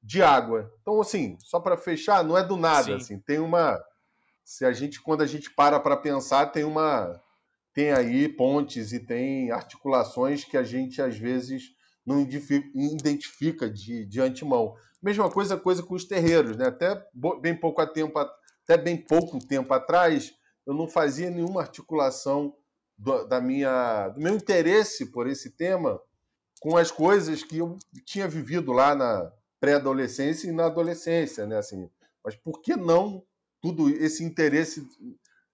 [0.01, 0.71] de água.
[0.81, 2.93] Então, assim, só para fechar, não é do nada, Sim.
[2.93, 3.79] assim, tem uma
[4.43, 7.21] se a gente, quando a gente para para pensar, tem uma
[7.73, 11.73] tem aí pontes e tem articulações que a gente às vezes
[12.05, 14.75] não identifica de, de antemão.
[15.01, 16.67] Mesma coisa, coisa com os terreiros, né?
[16.67, 17.01] Até
[17.39, 20.33] bem pouco tempo, até bem pouco tempo atrás,
[20.65, 22.53] eu não fazia nenhuma articulação
[22.97, 25.99] do, da minha, do meu interesse por esse tema
[26.59, 29.31] com as coisas que eu tinha vivido lá na
[29.61, 31.55] pré-adolescência e na adolescência, né?
[31.55, 31.87] Assim,
[32.25, 33.23] mas por que não
[33.61, 34.85] tudo esse interesse?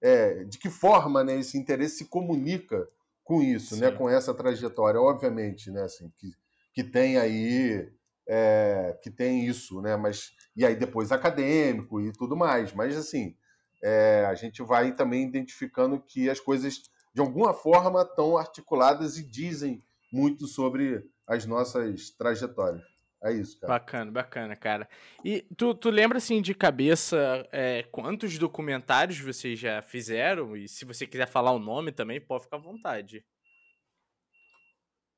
[0.02, 1.38] É, de que forma, né?
[1.38, 2.88] Esse interesse se comunica
[3.24, 3.88] com isso, né?
[3.88, 3.92] Sim.
[3.92, 3.98] né?
[3.98, 5.84] Com essa trajetória, obviamente, né?
[5.84, 6.32] Assim, que,
[6.74, 7.92] que tem aí
[8.26, 9.98] é, que tem isso, né?
[9.98, 12.74] Mas e aí depois acadêmico e tudo mais.
[12.74, 13.36] Mas assim,
[13.84, 16.82] é, a gente vai também identificando que as coisas
[17.14, 22.97] de alguma forma estão articuladas e dizem muito sobre as nossas trajetórias.
[23.24, 23.74] É isso, cara.
[23.74, 24.88] Bacana, bacana, cara.
[25.26, 30.56] E tu, tu lembra, assim, de cabeça é, quantos documentários vocês já fizeram?
[30.56, 33.26] E se você quiser falar o nome também, pode ficar à vontade.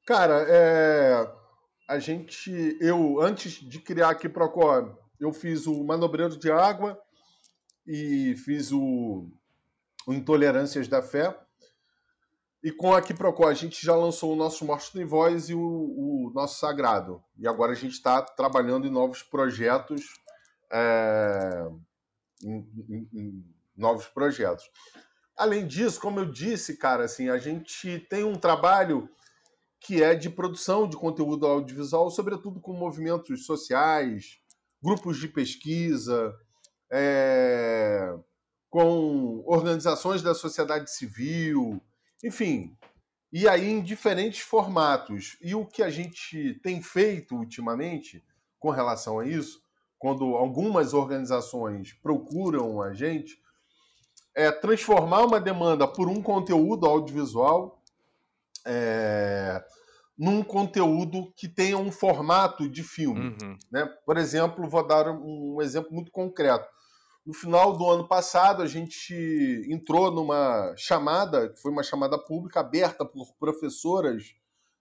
[0.07, 1.29] Cara, é...
[1.87, 2.77] a gente...
[2.79, 6.99] Eu, antes de criar aqui Procó, eu fiz o Manobreiro de Água
[7.85, 9.29] e fiz o,
[10.07, 11.37] o Intolerâncias da Fé.
[12.61, 15.59] E com a Quiprocó, a gente já lançou o nosso Mortos em Voz e o,
[15.59, 17.23] o, nosso Sagrado.
[17.37, 20.03] E agora a gente está trabalhando em novos projetos.
[20.71, 21.65] É,
[22.43, 23.45] em, em, em
[23.75, 24.69] novos projetos.
[25.35, 29.09] Além disso, como eu disse, cara, assim, a gente tem um trabalho
[29.79, 34.37] que é de produção de conteúdo audiovisual, sobretudo com movimentos sociais,
[34.83, 36.35] grupos de pesquisa,
[36.91, 38.13] é,
[38.69, 41.81] com organizações da sociedade civil,
[42.23, 42.75] enfim,
[43.31, 45.37] e aí em diferentes formatos.
[45.41, 48.23] E o que a gente tem feito ultimamente
[48.59, 49.61] com relação a isso,
[49.97, 53.39] quando algumas organizações procuram a gente,
[54.35, 57.81] é transformar uma demanda por um conteúdo audiovisual
[58.65, 59.63] é,
[60.17, 63.35] num conteúdo que tenha um formato de filme.
[63.41, 63.57] Uhum.
[63.71, 63.85] Né?
[64.05, 66.67] Por exemplo, vou dar um exemplo muito concreto.
[67.29, 69.13] No final do ano passado, a gente
[69.69, 74.33] entrou numa chamada, que foi uma chamada pública aberta por professoras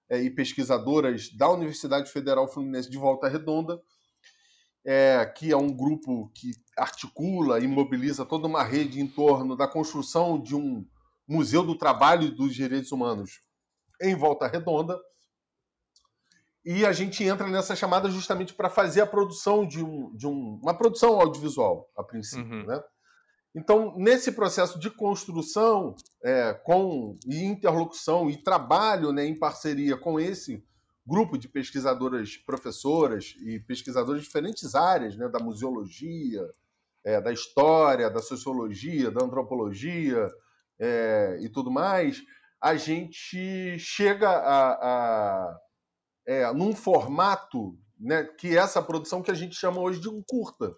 [0.09, 3.79] é, e pesquisadoras da Universidade Federal Fluminense de Volta Redonda,
[4.83, 9.69] é, que é um grupo que articula e mobiliza toda uma rede em torno da
[9.69, 10.87] construção de um
[11.29, 13.43] Museu do Trabalho e dos Direitos Humanos
[14.01, 14.99] em Volta Redonda.
[16.71, 20.61] E a gente entra nessa chamada justamente para fazer a produção de, um, de um,
[20.63, 22.45] uma produção audiovisual, a princípio.
[22.45, 22.67] Uhum.
[22.67, 22.85] Né?
[23.55, 30.21] Então, nesse processo de construção é, com e interlocução e trabalho né, em parceria com
[30.21, 30.63] esse
[31.07, 36.47] grupo de pesquisadoras, professoras e pesquisadoras de diferentes áreas, né, da museologia,
[37.03, 40.31] é, da história, da sociologia, da antropologia
[40.79, 42.23] é, e tudo mais,
[42.61, 45.59] a gente chega a, a
[46.29, 50.23] é, num formato né, que é essa produção que a gente chama hoje de um
[50.23, 50.77] curta.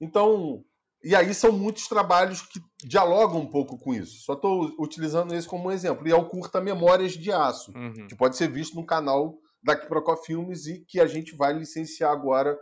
[0.00, 0.64] Então,
[1.02, 4.22] e aí são muitos trabalhos que dialogam um pouco com isso.
[4.22, 6.06] Só estou utilizando esse como um exemplo.
[6.06, 8.06] E é o curta Memórias de Aço, uhum.
[8.06, 12.12] que pode ser visto no canal da Quiprocó Filmes e que a gente vai licenciar
[12.12, 12.56] agora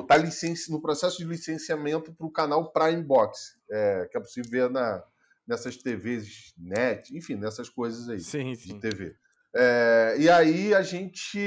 [0.00, 0.70] está licenci...
[0.70, 5.02] no processo de licenciamento para o canal Prime Box, é, que é possível ver na,
[5.46, 8.74] nessas TVs net, enfim, nessas coisas aí sim, sim.
[8.74, 9.16] de TV.
[9.56, 11.38] É, e aí a gente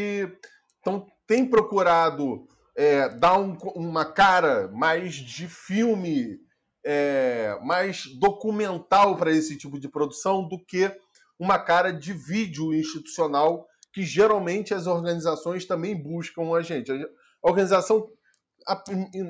[0.79, 6.39] então, tem procurado é, dar um, uma cara mais de filme,
[6.81, 10.95] é, mais documental para esse tipo de produção do que
[11.37, 16.91] uma cara de vídeo institucional que geralmente as organizações também buscam a gente.
[16.91, 16.97] A
[17.41, 18.07] organização,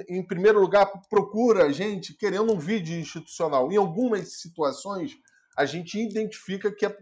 [0.07, 3.71] em primeiro lugar, procura a gente querendo um vídeo institucional.
[3.71, 5.13] Em algumas situações,
[5.57, 6.97] a gente identifica que é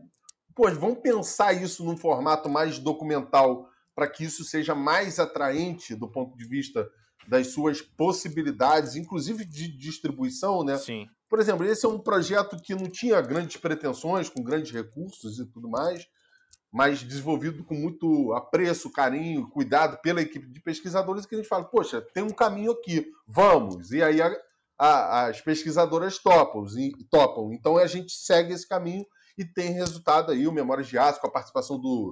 [0.56, 6.08] pô, vamos pensar isso num formato mais documental para que isso seja mais atraente do
[6.08, 6.89] ponto de vista
[7.28, 10.78] das suas possibilidades, inclusive de distribuição, né?
[10.78, 11.08] Sim.
[11.30, 15.46] Por exemplo, esse é um projeto que não tinha grandes pretensões, com grandes recursos e
[15.46, 16.08] tudo mais,
[16.71, 21.65] mas desenvolvido com muito apreço, carinho, cuidado pela equipe de pesquisadores, que a gente fala,
[21.65, 23.92] poxa, tem um caminho aqui, vamos.
[23.92, 24.32] E aí a,
[24.77, 27.52] a, as pesquisadoras topam, e, topam.
[27.54, 29.06] Então a gente segue esse caminho
[29.38, 32.12] e tem resultado aí o Memórias de Aço, com a participação do,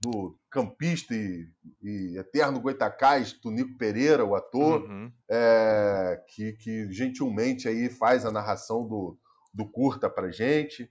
[0.00, 1.48] do campista e,
[1.82, 5.10] e eterno Goitacás, Tunico Pereira, o ator, uhum.
[5.30, 9.18] é, que, que gentilmente aí faz a narração do,
[9.54, 10.90] do curta pra gente.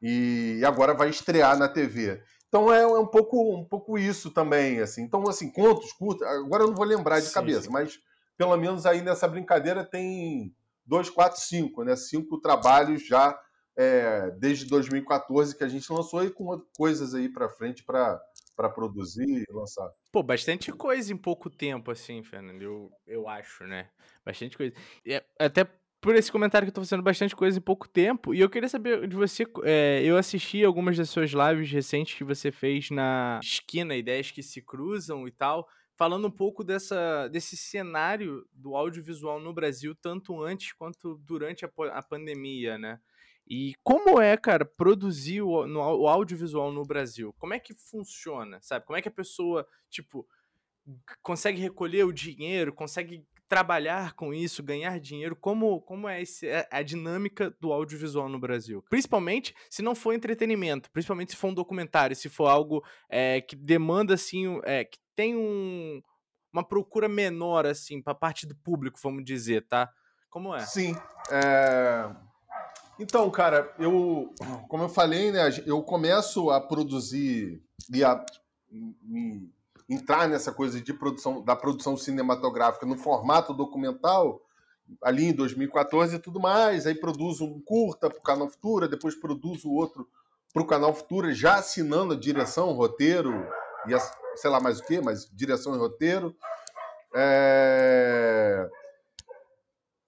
[0.00, 2.22] E agora vai estrear na TV.
[2.48, 5.02] Então é, é, um pouco um pouco isso também, assim.
[5.02, 7.70] Então assim, contos curtos, agora eu não vou lembrar de sim, cabeça, sim.
[7.70, 7.98] mas
[8.36, 10.54] pelo menos aí nessa brincadeira tem
[10.84, 11.96] 2, 4, 5, né?
[11.96, 13.38] Cinco trabalhos já
[13.76, 18.20] é, desde 2014 que a gente lançou e com coisas aí para frente para
[18.56, 19.90] para produzir e lançar.
[20.10, 23.90] Pô, bastante coisa em pouco tempo, assim, Fernando, eu, eu acho, né?
[24.24, 24.74] Bastante coisa.
[25.04, 25.68] E é, até
[26.00, 28.68] por esse comentário que eu tô fazendo bastante coisa em pouco tempo, e eu queria
[28.68, 33.40] saber de você, é, eu assisti algumas das suas lives recentes que você fez na
[33.42, 39.38] Esquina, Ideias que se Cruzam e tal, falando um pouco dessa, desse cenário do audiovisual
[39.38, 42.98] no Brasil, tanto antes quanto durante a, a pandemia, né?
[43.48, 47.32] E como é, cara, produzir o, no, o audiovisual no Brasil?
[47.38, 48.84] Como é que funciona, sabe?
[48.84, 50.26] Como é que a pessoa, tipo,
[51.22, 55.36] consegue recolher o dinheiro, consegue trabalhar com isso, ganhar dinheiro?
[55.36, 58.84] Como, como é esse, é, a dinâmica do audiovisual no Brasil?
[58.90, 63.54] Principalmente se não for entretenimento, principalmente se for um documentário, se for algo é, que
[63.54, 66.02] demanda, assim, é, que tem um,
[66.52, 69.88] uma procura menor, assim, para parte do público, vamos dizer, tá?
[70.28, 70.66] Como é?
[70.66, 70.96] Sim.
[71.30, 72.26] É
[72.98, 74.32] então, cara, eu,
[74.68, 78.24] como eu falei, né, eu começo a produzir e a
[78.70, 79.50] me,
[79.88, 84.42] entrar nessa coisa de produção da produção cinematográfica no formato documental
[85.02, 86.86] ali em 2014 e tudo mais.
[86.86, 90.08] Aí produzo um curta para o canal Futura, depois produzo outro
[90.52, 93.46] para o canal Futura, já assinando a direção, roteiro
[93.86, 93.98] e a,
[94.36, 96.34] sei lá mais o que, mas direção e roteiro.
[97.14, 98.68] É...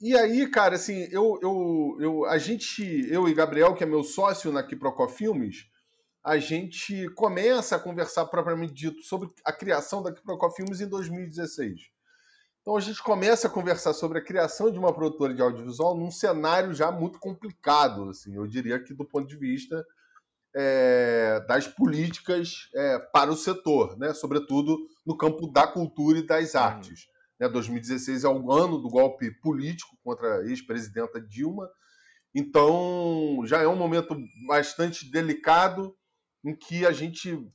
[0.01, 4.05] E aí, cara, assim, eu, eu, eu, a gente, eu e Gabriel, que é meu
[4.05, 5.67] sócio na Quiprocó Filmes,
[6.23, 11.91] a gente começa a conversar propriamente dito sobre a criação da Quiprocó Filmes em 2016.
[12.61, 16.11] Então a gente começa a conversar sobre a criação de uma produtora de audiovisual num
[16.11, 19.85] cenário já muito complicado, assim, eu diria que do ponto de vista
[20.55, 24.13] é, das políticas é, para o setor, né?
[24.13, 26.61] sobretudo no campo da cultura e das uhum.
[26.61, 27.09] artes.
[27.39, 27.49] Né?
[27.49, 31.71] 2016 é o ano do golpe político contra a ex-presidenta Dilma.
[32.35, 34.17] Então, já é um momento
[34.47, 35.97] bastante delicado
[36.45, 37.47] em que a gente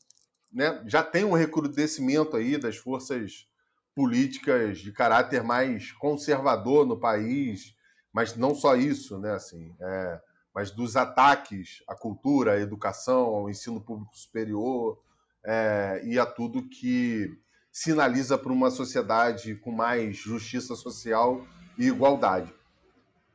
[0.52, 3.48] né, já tem um recrudescimento aí das forças
[3.96, 7.76] políticas de caráter mais conservador no país,
[8.12, 10.22] mas não só isso, né, assim, é,
[10.54, 15.00] mas dos ataques à cultura, à educação, ao ensino público superior
[15.44, 17.36] é, e a tudo que
[17.74, 21.44] sinaliza para uma sociedade com mais justiça social
[21.76, 22.54] e igualdade.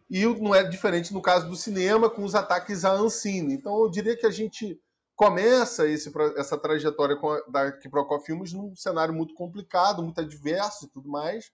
[0.08, 3.52] E não é diferente no caso do cinema, com os ataques à Ancine.
[3.52, 4.80] Então, eu diria que a gente
[5.16, 7.18] começa esse, essa trajetória
[7.48, 11.50] da Kiprocó Filmes num cenário muito complicado, muito adverso e tudo mais.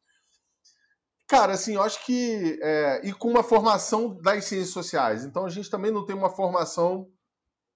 [1.26, 2.60] Cara, assim, eu acho que.
[2.62, 5.24] É, e com uma formação das ciências sociais.
[5.24, 7.08] Então, a gente também não tem uma formação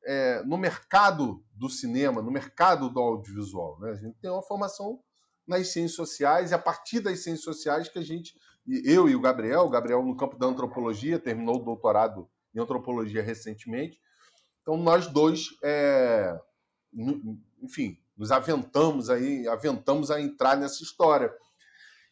[0.08, 3.78] é, no mercado do cinema, no mercado do audiovisual.
[3.78, 3.90] Né?
[3.90, 4.98] A gente tem uma formação
[5.46, 8.34] nas ciências sociais, e a partir das ciências sociais que a gente,
[8.66, 13.22] eu e o Gabriel, o Gabriel no campo da antropologia, terminou o doutorado em antropologia
[13.22, 14.00] recentemente,
[14.62, 16.38] então nós dois, é,
[17.62, 21.30] enfim, nos aventamos aí, aventamos a entrar nessa história.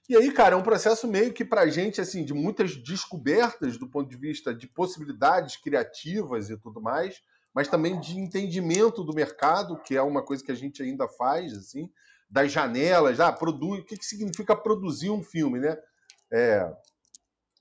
[0.07, 3.88] E aí, cara, é um processo meio que pra gente, assim, de muitas descobertas do
[3.88, 7.22] ponto de vista de possibilidades criativas e tudo mais,
[7.57, 11.54] mas também de entendimento do mercado, que é uma coisa que a gente ainda faz,
[11.54, 11.90] assim,
[12.28, 15.74] das janelas, ah, produz, o que, que significa produzir um filme, né?
[16.30, 16.70] É,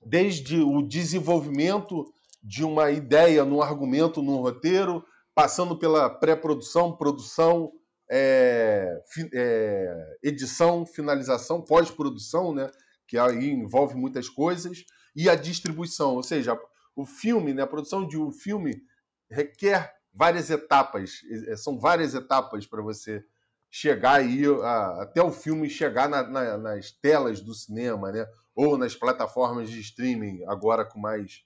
[0.04, 2.12] desde o desenvolvimento
[2.44, 5.02] de uma ideia num argumento, num roteiro,
[5.34, 7.72] passando pela pré-produção, produção,
[8.10, 12.70] é, é, edição, finalização, pós-produção, né?
[13.08, 14.84] Que aí envolve muitas coisas,
[15.14, 16.54] e a distribuição, ou seja,
[16.94, 18.82] o filme, né, a produção de um filme
[19.30, 23.24] requer várias etapas, é, são várias etapas para você
[23.70, 28.26] chegar aí a, até o filme chegar na, na, nas telas do cinema, né?
[28.54, 31.42] Ou nas plataformas de streaming, agora com mais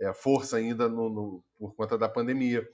[0.00, 2.66] é, força ainda no, no, por conta da pandemia.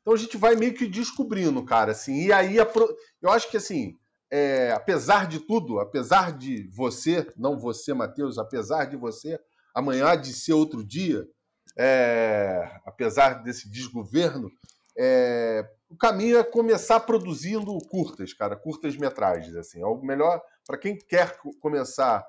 [0.00, 2.26] Então a gente vai meio que descobrindo, cara, assim.
[2.26, 2.94] E aí pro...
[3.20, 3.98] eu acho que assim,
[4.30, 9.40] é, apesar de tudo, apesar de você, não você, Matheus, apesar de você,
[9.74, 11.26] amanhã de ser outro dia,
[11.76, 14.50] é, apesar desse desgoverno,
[14.96, 19.80] é, o caminho é começar produzindo curtas, cara, curtas metragens, assim.
[19.80, 22.24] É o melhor para quem quer começar,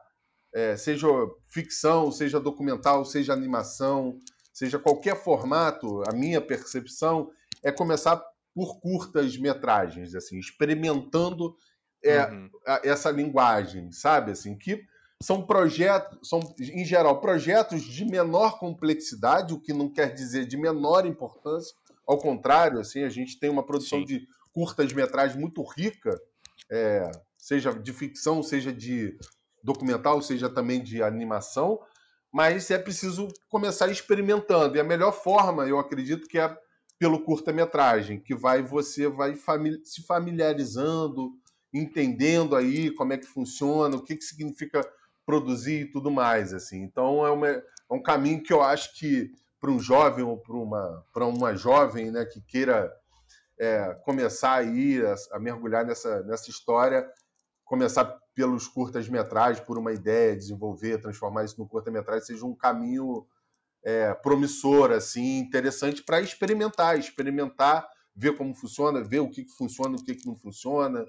[0.53, 1.07] é, seja
[1.47, 4.19] ficção, seja documental, seja animação,
[4.53, 6.03] seja qualquer formato.
[6.09, 7.31] A minha percepção
[7.63, 8.21] é começar
[8.53, 11.55] por curtas metragens, assim, experimentando
[12.03, 12.49] é, uhum.
[12.83, 14.81] essa linguagem, sabe, assim, que
[15.21, 20.57] são projetos, são em geral projetos de menor complexidade, o que não quer dizer de
[20.57, 21.75] menor importância
[22.07, 24.05] ao contrário, assim, a gente tem uma produção Sim.
[24.05, 26.19] de curtas-metragens muito rica,
[26.69, 29.17] é, seja de ficção, seja de
[29.63, 31.79] documental, seja também de animação,
[32.31, 34.77] mas é preciso começar experimentando.
[34.77, 36.55] E a melhor forma, eu acredito, que é
[36.99, 41.33] pelo curta-metragem, que vai você vai famili se familiarizando,
[41.73, 44.81] entendendo aí como é que funciona, o que, que significa
[45.25, 46.53] produzir e tudo mais.
[46.53, 46.81] assim.
[46.81, 50.55] Então é, uma, é um caminho que eu acho que para um jovem ou para
[50.55, 52.93] uma, uma jovem né, que queira
[53.59, 57.07] é, começar aí a, a, mergulhar nessa, nessa história,
[57.63, 58.05] começar
[58.35, 63.25] pelos curtas-metragens, por uma ideia, desenvolver, transformar isso no curta-metragem, seja um caminho
[63.83, 69.95] é, promissor, assim, interessante para experimentar, experimentar, ver como funciona, ver o que, que funciona,
[69.95, 71.05] o que, que não funciona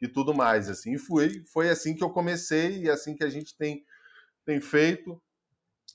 [0.00, 0.68] e tudo mais.
[0.68, 0.94] assim.
[0.94, 3.84] E foi, foi assim que eu comecei e assim que a gente tem,
[4.44, 5.20] tem feito.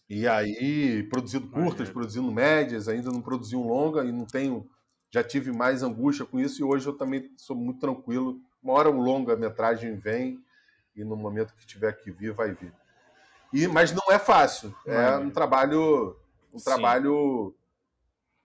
[0.09, 4.69] E aí, produzindo curtas, produzindo médias, ainda não produzi um longa e não tenho.
[5.09, 8.39] Já tive mais angústia com isso e hoje eu também sou muito tranquilo.
[8.61, 10.39] Uma hora um longa-metragem vem
[10.95, 12.73] e no momento que tiver que vir, vai vir.
[13.51, 14.75] E, mas não é fácil.
[14.85, 16.15] É um trabalho,
[16.53, 16.65] um Sim.
[16.65, 17.55] trabalho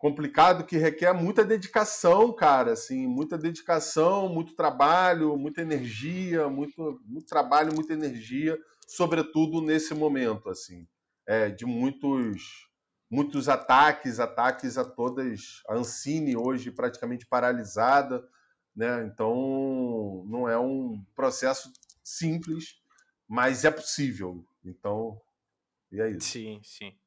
[0.01, 7.28] complicado que requer muita dedicação, cara, assim, muita dedicação, muito trabalho, muita energia, muito, muito
[7.28, 10.84] trabalho, muita energia, sobretudo nesse momento, assim
[11.30, 12.68] é, de muitos
[13.09, 15.62] muitos ataques, ataques a todas.
[15.68, 18.28] A Ancine hoje praticamente paralisada,
[18.74, 19.05] né?
[19.05, 21.72] Então não é um processo
[22.03, 22.80] simples,
[23.28, 24.44] mas é possível.
[24.64, 25.20] Então,
[25.92, 26.28] e é isso.
[26.28, 26.98] Sim, sim.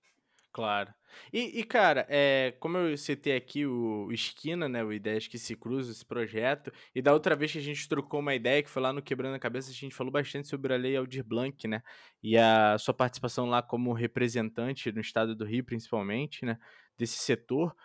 [0.53, 0.93] Claro.
[1.31, 5.55] E, e, cara, é, como eu citei aqui o, Esquina, né, o Ideias que se
[5.55, 8.81] Cruzam, esse projeto, e da outra vez que a gente trocou uma ideia, que foi
[8.81, 11.81] lá no Quebrando a Cabeça, a gente falou bastante sobre a Lei Aldir Blanc, né,
[12.21, 16.59] e a sua participação lá como representante no estado do Rio, principalmente, né,
[16.95, 17.75] desse setor.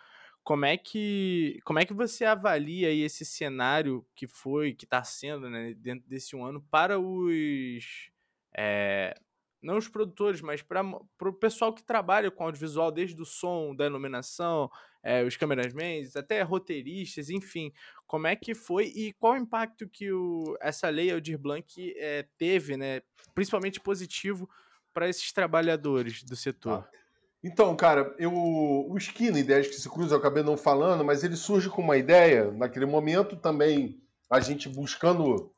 [0.43, 5.03] Como é que, como é que você avalia aí esse cenário que foi, que está
[5.03, 8.11] sendo, né, dentro desse um ano para os...
[8.55, 9.15] É,
[9.61, 13.85] não os produtores, mas para o pessoal que trabalha com audiovisual, desde o som, da
[13.85, 14.69] iluminação,
[15.03, 17.71] é, os cameramen, até roteiristas, enfim,
[18.07, 22.25] como é que foi e qual o impacto que o, essa lei Aldir Blanc é,
[22.37, 23.01] teve, né,
[23.33, 24.49] principalmente positivo
[24.93, 26.85] para esses trabalhadores do setor?
[26.85, 26.99] Ah.
[27.41, 31.37] Então, cara, eu, o Esquina, Ideias que se cruzam, eu acabei não falando, mas ele
[31.37, 35.49] surge com uma ideia, naquele momento também, a gente buscando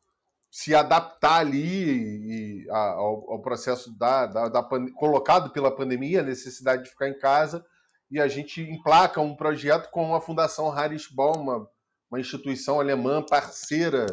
[0.51, 4.63] se adaptar ali e, a, ao, ao, processo da, da, da
[4.95, 7.65] colocado pela pandemia, a necessidade de ficar em casa,
[8.11, 11.69] e a gente emplaca um projeto com a Fundação Harris Baum, uma,
[12.11, 14.05] uma instituição alemã parceira,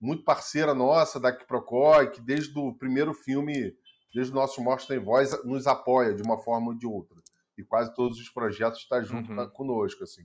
[0.00, 3.74] muito parceira nossa da Kiprocoi, que desde o primeiro filme,
[4.14, 7.16] desde o nosso Mostra em Voz, nos apoia de uma forma ou de outra.
[7.58, 9.50] E quase todos os projetos estão junto uhum.
[9.50, 10.04] conosco.
[10.04, 10.22] Assim.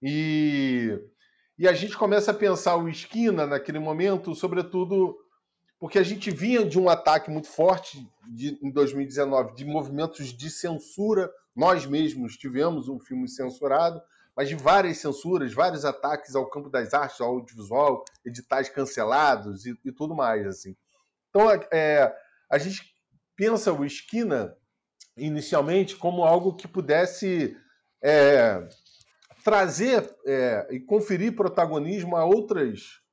[0.00, 0.96] E
[1.58, 5.16] e a gente começa a pensar o Esquina naquele momento, sobretudo
[5.78, 10.50] porque a gente vinha de um ataque muito forte de, em 2019 de movimentos de
[10.50, 11.30] censura.
[11.54, 14.00] Nós mesmos tivemos um filme censurado,
[14.36, 19.78] mas de várias censuras, vários ataques ao campo das artes, ao audiovisual, editais cancelados e,
[19.84, 20.46] e tudo mais.
[20.46, 20.74] assim.
[21.28, 22.12] Então, é,
[22.50, 22.82] a gente
[23.36, 24.56] pensa o Esquina
[25.16, 27.56] inicialmente como algo que pudesse
[28.02, 28.66] é,
[29.44, 33.04] trazer é, e conferir protagonismo a outras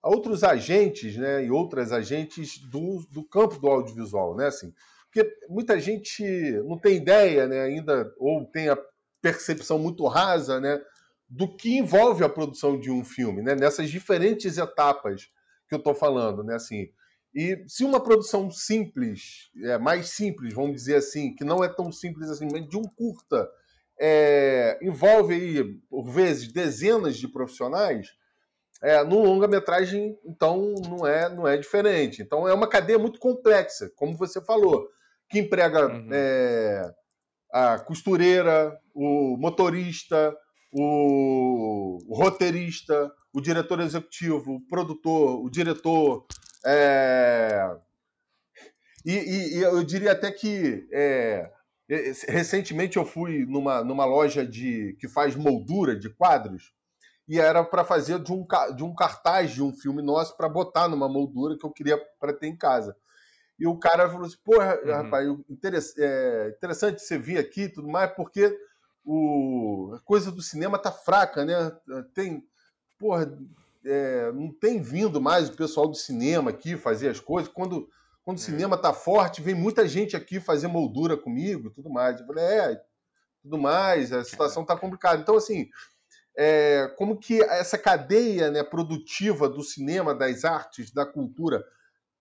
[0.00, 4.72] a outros agentes, né, e outras agentes do, do campo do audiovisual, né, assim,
[5.06, 6.22] porque muita gente
[6.64, 8.78] não tem ideia, né, ainda ou tem a
[9.20, 10.80] percepção muito rasa, né,
[11.28, 15.24] do que envolve a produção de um filme, né, nessas diferentes etapas
[15.68, 16.88] que eu estou falando, né, assim.
[17.34, 21.90] E se uma produção simples, é, mais simples, vamos dizer assim, que não é tão
[21.90, 23.50] simples assim, mas de um curta,
[24.00, 28.08] é, envolve aí, por vezes, dezenas de profissionais,
[28.82, 32.22] é, no longa-metragem, então, não é, não é diferente.
[32.22, 34.88] Então, é uma cadeia muito complexa, como você falou,
[35.28, 36.08] que emprega uhum.
[36.12, 36.94] é,
[37.52, 40.34] a costureira, o motorista,
[40.72, 46.26] o, o, roteirista, o diretor executivo, o produtor, o diretor.
[46.64, 47.76] É...
[49.04, 51.50] E, e, e, eu diria até que é,
[51.88, 56.74] Recentemente eu fui numa, numa loja de que faz moldura de quadros
[57.26, 60.88] e era para fazer de um, de um cartaz de um filme nosso para botar
[60.88, 62.96] numa moldura que eu queria para ter em casa.
[63.58, 64.92] E o cara falou assim: porra, uhum.
[64.92, 68.56] rapaz, interessante, é, interessante você vir aqui e tudo mais, porque
[69.04, 71.72] o, a coisa do cinema tá fraca, né?
[72.14, 72.42] Tem,
[72.98, 73.30] porra,
[73.84, 77.50] é, não tem vindo mais o pessoal do cinema aqui fazer as coisas.
[77.52, 77.88] Quando
[78.28, 82.20] quando o cinema tá forte, vem muita gente aqui fazer moldura comigo tudo mais.
[82.20, 82.78] Eu falei, é,
[83.40, 85.22] tudo mais, a situação tá complicada.
[85.22, 85.66] Então, assim,
[86.36, 91.64] é, como que essa cadeia né, produtiva do cinema, das artes, da cultura,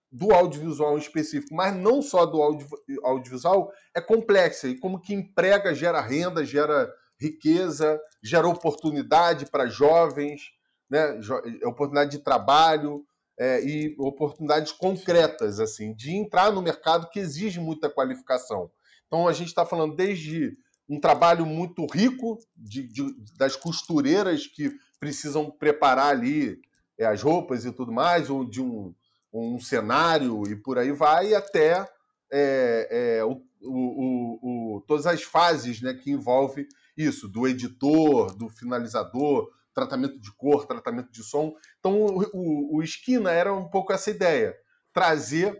[0.10, 2.66] do audiovisual em específico, mas não só do audio,
[3.04, 6.90] audiovisual, é complexa e como que emprega, gera renda, gera
[7.20, 10.54] riqueza, gera oportunidade para jovens,
[10.90, 11.20] né,
[11.66, 13.06] oportunidade de trabalho
[13.38, 18.72] é, e oportunidades concretas assim de entrar no mercado que exige muita qualificação.
[19.06, 20.58] Então a gente está falando desde
[20.90, 26.60] um trabalho muito rico de, de, das costureiras que precisam preparar ali
[26.98, 28.94] é, as roupas e tudo mais, ou de um,
[29.34, 31.88] um cenário e por aí vai, até
[32.32, 38.50] é, é, o, o, o, todas as fases né, que envolve isso, do editor, do
[38.50, 41.54] finalizador, tratamento de cor, tratamento de som.
[41.80, 44.56] Então, o, o, Esquina era um pouco essa ideia,
[44.92, 45.56] trazer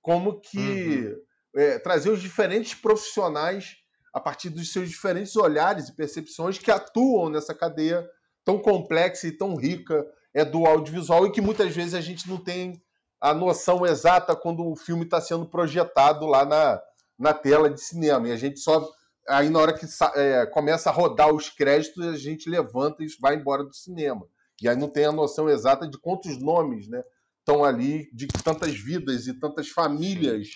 [0.00, 1.08] como que...
[1.08, 1.26] Uhum.
[1.58, 3.76] É, trazer os diferentes profissionais
[4.12, 8.06] a partir dos seus diferentes olhares e percepções que atuam nessa cadeia
[8.44, 12.36] tão complexa e tão rica é do audiovisual e que muitas vezes a gente não
[12.36, 12.78] tem
[13.20, 16.80] a noção exata quando o filme está sendo projetado lá na,
[17.18, 18.28] na tela de cinema.
[18.28, 18.86] E a gente só.
[19.28, 23.34] Aí, na hora que é, começa a rodar os créditos, a gente levanta e vai
[23.34, 24.26] embora do cinema.
[24.62, 27.02] E aí não tem a noção exata de quantos nomes né,
[27.40, 30.48] estão ali, de tantas vidas e tantas famílias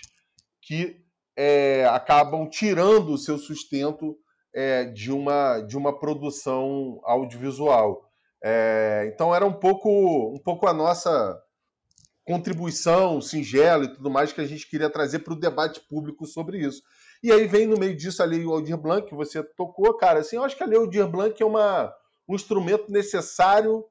[0.61, 0.97] que
[1.37, 4.17] é, acabam tirando o seu sustento
[4.53, 8.01] é, de, uma, de uma produção audiovisual.
[8.43, 11.39] É, então era um pouco, um pouco a nossa
[12.31, 16.59] contribuição singela e tudo mais que a gente queria trazer para o debate público sobre
[16.65, 16.81] isso.
[17.21, 20.19] E aí vem no meio disso a Lei Aldir Blanc, que você tocou, cara.
[20.19, 21.93] Assim, eu acho que a Lei Aldir Blanc é uma,
[22.27, 23.83] um instrumento necessário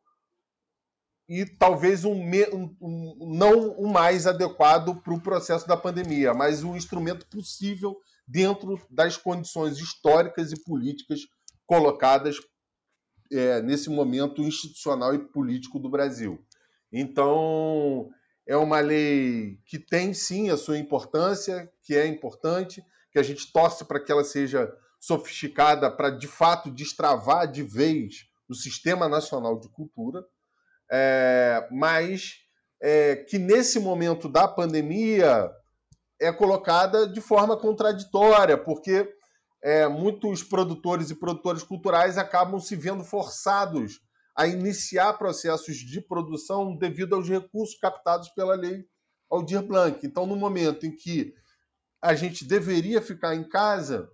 [1.29, 6.65] e talvez um, um, um não o mais adequado para o processo da pandemia, mas
[6.65, 7.95] um instrumento possível
[8.27, 11.21] dentro das condições históricas e políticas
[11.67, 12.37] colocadas
[13.31, 16.43] é, nesse momento institucional e político do Brasil.
[16.91, 18.11] Então,
[18.51, 23.53] é uma lei que tem sim a sua importância, que é importante, que a gente
[23.53, 29.61] torce para que ela seja sofisticada para de fato destravar de vez o Sistema Nacional
[29.61, 30.25] de Cultura,
[30.91, 32.39] é, mas
[32.83, 35.49] é, que nesse momento da pandemia
[36.21, 39.09] é colocada de forma contraditória, porque
[39.63, 44.01] é, muitos produtores e produtoras culturais acabam se vendo forçados
[44.41, 48.87] a iniciar processos de produção devido aos recursos captados pela lei
[49.31, 50.01] Aldir Blanc.
[50.03, 51.35] Então, no momento em que
[52.01, 54.11] a gente deveria ficar em casa,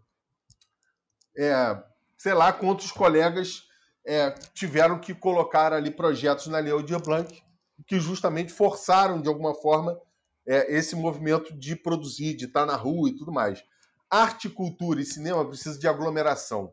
[1.39, 1.81] é,
[2.19, 3.69] sei lá quantos colegas
[4.05, 7.41] é, tiveram que colocar ali projetos na lei Aldir Blanc
[7.87, 9.97] que justamente forçaram, de alguma forma,
[10.45, 13.63] é, esse movimento de produzir, de estar na rua e tudo mais.
[14.11, 16.73] Arte, cultura e cinema precisam de aglomeração.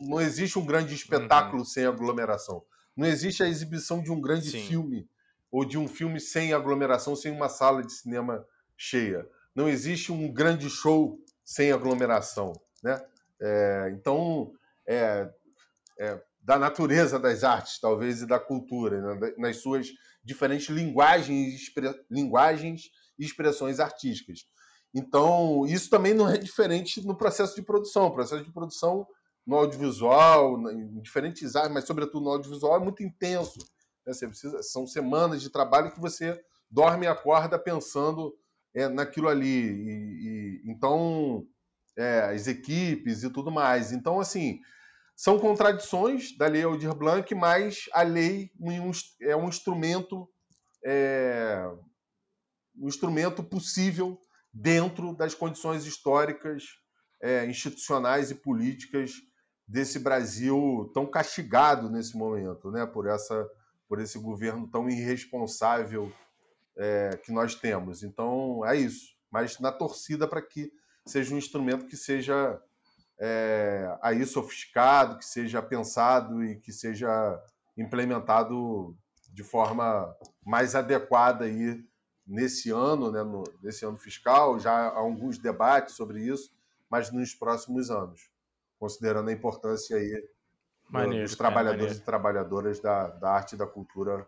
[0.00, 1.64] Não existe um grande espetáculo uhum.
[1.64, 2.62] sem aglomeração.
[2.96, 4.66] Não existe a exibição de um grande Sim.
[4.66, 5.08] filme
[5.50, 8.46] ou de um filme sem aglomeração, sem uma sala de cinema
[8.76, 9.28] cheia.
[9.54, 12.52] Não existe um grande show sem aglomeração,
[12.82, 13.00] né?
[13.40, 14.52] É, então,
[14.86, 15.30] é,
[15.98, 19.34] é, da natureza das artes, talvez, e da cultura, né?
[19.36, 19.88] nas suas
[20.24, 21.92] diferentes linguagens, expre...
[22.10, 24.46] linguagens e expressões artísticas.
[24.94, 28.06] Então, isso também não é diferente no processo de produção.
[28.06, 29.06] O processo de produção
[29.46, 33.58] no audiovisual, em diferentes áreas, mas sobretudo no audiovisual, é muito intenso.
[34.04, 34.12] Né?
[34.12, 36.40] Você precisa, são semanas de trabalho que você
[36.70, 38.36] dorme e acorda pensando
[38.74, 39.46] é, naquilo ali.
[39.46, 41.46] E, e então,
[41.96, 43.92] é, as equipes e tudo mais.
[43.92, 44.60] Então, assim,
[45.14, 48.50] são contradições da lei Aldir Blanc, mas a lei
[49.22, 50.28] é um instrumento,
[50.84, 51.62] é,
[52.76, 54.20] um instrumento possível
[54.52, 56.64] dentro das condições históricas,
[57.22, 59.12] é, institucionais e políticas
[59.66, 63.48] desse Brasil tão castigado nesse momento, né, por essa
[63.88, 66.12] por esse governo tão irresponsável
[66.76, 68.02] é, que nós temos.
[68.02, 70.72] Então é isso, mas na torcida para que
[71.06, 72.60] seja um instrumento que seja
[73.18, 77.08] é, aí sofisticado, que seja pensado e que seja
[77.76, 78.96] implementado
[79.32, 80.12] de forma
[80.44, 81.84] mais adequada aí
[82.26, 84.58] nesse ano, né, no, nesse ano fiscal.
[84.58, 86.50] Já há alguns debates sobre isso,
[86.90, 88.35] mas nos próximos anos
[88.86, 90.24] considerando a importância aí
[90.88, 94.26] maneiro, dos trabalhadores e trabalhadoras da, da arte e da cultura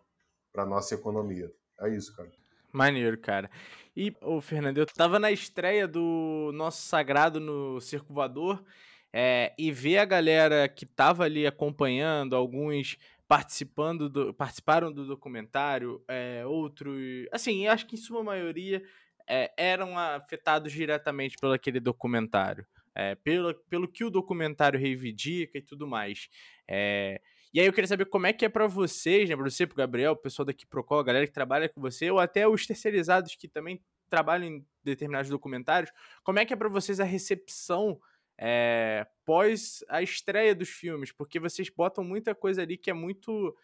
[0.52, 1.48] para nossa economia.
[1.80, 2.28] É isso, cara.
[2.72, 3.48] Maneiro, cara.
[3.96, 8.64] E, ô, Fernando, eu tava na estreia do nosso Sagrado no Circo Voador
[9.12, 12.98] é, e ver a galera que tava ali acompanhando, alguns
[13.28, 17.26] participando do, participaram do documentário, é, outros.
[17.30, 18.82] Assim, acho que em sua maioria
[19.26, 22.66] é, eram afetados diretamente pelo aquele documentário
[22.98, 26.28] é, pelo, pelo que o documentário reivindica e tudo mais.
[26.66, 27.20] É,
[27.54, 29.76] E aí eu queria saber como é que é para vocês, né, para você, pro
[29.76, 33.36] Gabriel, o pessoal daqui Procol, a galera que trabalha com você, ou até os terceirizados
[33.36, 33.80] que também
[34.10, 35.92] trabalham em determinados documentários,
[36.24, 38.00] como é que é para vocês a recepção
[38.36, 41.12] é, pós a estreia dos filmes?
[41.12, 43.56] Porque vocês botam muita coisa ali que é muito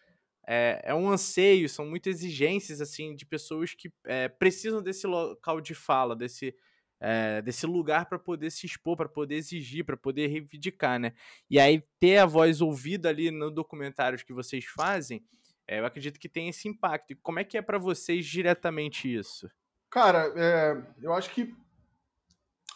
[0.47, 5.59] é, é, um anseio, são muitas exigências assim de pessoas que é, precisam desse local
[5.59, 6.55] de fala, desse
[6.99, 11.13] é, desse lugar para poder se expor, para poder exigir, para poder reivindicar, né?
[11.49, 15.23] E aí ter a voz ouvida ali no documentários que vocês fazem,
[15.67, 17.11] é, eu acredito que tem esse impacto.
[17.11, 19.49] E como é que é para vocês diretamente isso?
[19.89, 21.55] Cara, é, eu acho que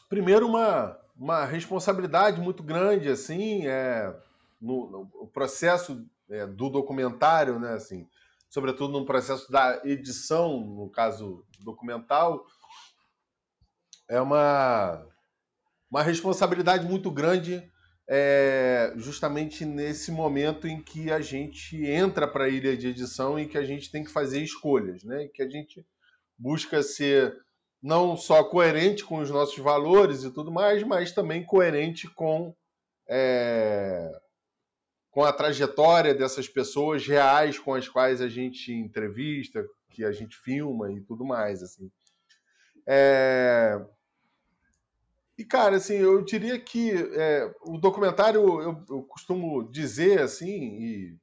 [0.08, 4.14] primeiro uma, uma responsabilidade muito grande assim, é,
[4.60, 6.06] no, no processo
[6.56, 7.74] do documentário, né?
[7.74, 8.08] Assim,
[8.50, 12.46] sobretudo no processo da edição, no caso documental
[14.10, 15.06] é uma,
[15.90, 17.64] uma responsabilidade muito grande
[18.12, 23.48] é, justamente nesse momento em que a gente entra para a ilha de edição e
[23.48, 25.26] que a gente tem que fazer escolhas, né?
[25.26, 25.86] E que a gente
[26.36, 27.38] busca ser
[27.82, 32.54] não só coerente com os nossos valores e tudo mais, mas também coerente com
[33.08, 34.12] é,
[35.12, 40.36] com a trajetória dessas pessoas reais com as quais a gente entrevista, que a gente
[40.36, 41.92] filma e tudo mais, assim.
[42.88, 43.80] É,
[45.40, 51.18] e, cara, assim, eu diria que é, o documentário, eu, eu, costumo dizer, assim, e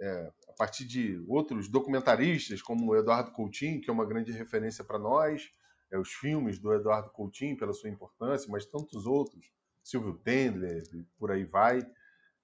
[0.00, 4.84] é, a partir de outros documentaristas, como o Eduardo Coutinho, que é uma grande referência
[4.84, 5.50] para nós,
[5.90, 9.50] é, os filmes do Eduardo Coutinho, pela sua importância, mas tantos outros,
[9.82, 10.84] Silvio Tendler,
[11.18, 11.84] por aí vai.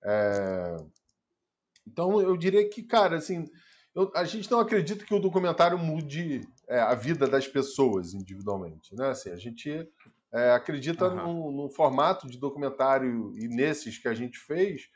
[0.03, 0.77] É,
[1.87, 3.49] então, eu diria que, cara, assim,
[3.95, 8.93] eu, a gente não acredita que o documentário mude é, a vida das pessoas individualmente,
[8.97, 9.11] né?
[9.11, 9.89] Assim, a gente
[10.33, 11.51] é, acredita uhum.
[11.51, 14.89] num, num, formato de documentário e nesses que a gente fez,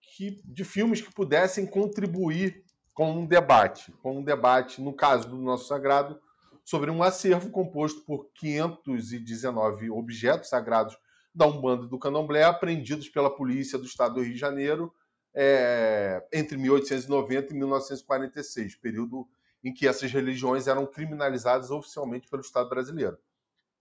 [0.00, 2.64] que, de filmes que pudessem contribuir
[2.94, 6.20] com um debate, com um debate, no caso do nosso sagrado,
[6.64, 10.96] sobre um acervo composto por 519 objetos sagrados
[11.34, 14.92] da Umbanda e do Candomblé apreendidos pela polícia do Estado do Rio de Janeiro
[15.34, 19.26] é, entre 1890 e 1946, período
[19.62, 23.16] em que essas religiões eram criminalizadas oficialmente pelo Estado brasileiro.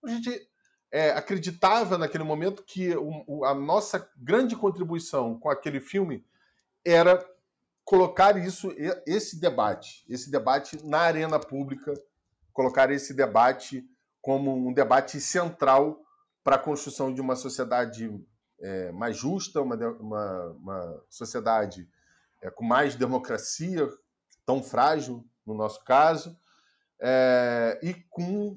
[0.04, 0.48] A gente
[0.92, 6.26] é, acreditava naquele momento que o, o, a nossa grande contribuição com aquele filme
[6.86, 7.24] era
[7.84, 8.74] colocar isso,
[9.06, 11.94] esse debate, esse debate na arena pública,
[12.52, 13.88] colocar esse debate
[14.22, 16.02] como um debate central
[16.44, 18.10] para a construção de uma sociedade
[18.60, 21.88] é, mais justa, uma, uma, uma sociedade
[22.42, 23.88] é, com mais democracia,
[24.46, 26.38] tão frágil no nosso caso,
[27.00, 27.96] é, e,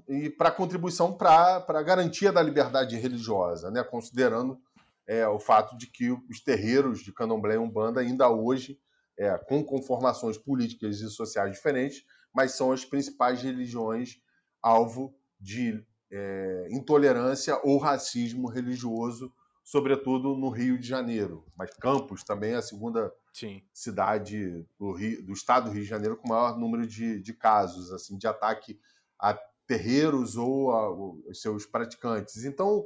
[0.09, 3.83] e para contribuição para a garantia da liberdade religiosa, né?
[3.83, 4.59] considerando
[5.07, 8.79] é, o fato de que os terreiros de Candomblé e Umbanda ainda hoje,
[9.19, 14.21] é, com conformações políticas e sociais diferentes, mas são as principais religiões
[14.63, 19.33] alvo de é, intolerância ou racismo religioso,
[19.65, 21.45] sobretudo no Rio de Janeiro.
[21.57, 23.63] Mas Campos também é a segunda Sim.
[23.73, 27.33] cidade do, Rio, do estado do Rio de Janeiro com o maior número de, de
[27.33, 28.79] casos assim de ataque
[29.19, 32.45] a terreiros ou a, os seus praticantes.
[32.45, 32.85] Então,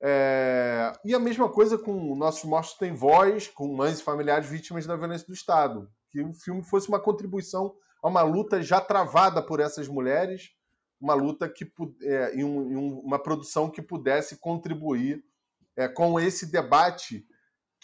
[0.00, 0.92] é...
[1.04, 4.96] e a mesma coisa com Nossos Mortos Têm Voz, com mães e familiares vítimas da
[4.96, 5.88] violência do Estado.
[6.10, 10.50] Que o filme fosse uma contribuição a uma luta já travada por essas mulheres,
[11.00, 11.70] uma luta que
[12.02, 15.24] é, em, um, em uma produção que pudesse contribuir
[15.76, 17.24] é, com esse debate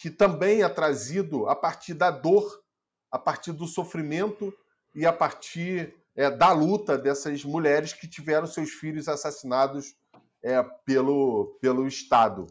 [0.01, 2.63] que também é trazido a partir da dor,
[3.11, 4.55] a partir do sofrimento
[4.95, 9.97] e a partir é, da luta dessas mulheres que tiveram seus filhos assassinados
[10.41, 12.47] é, pelo, pelo Estado.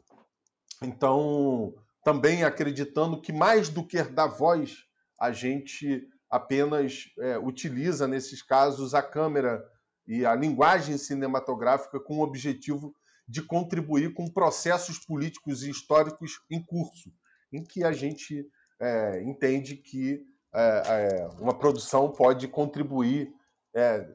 [0.81, 1.73] Então,
[2.03, 4.83] também acreditando que mais do que dar voz,
[5.17, 9.63] a gente apenas é, utiliza nesses casos a câmera
[10.05, 12.93] e a linguagem cinematográfica com o objetivo
[13.25, 17.09] de contribuir com processos políticos e históricos em curso
[17.51, 18.47] em que a gente
[18.79, 23.33] é, entende que é, é, uma produção pode contribuir
[23.75, 24.09] é,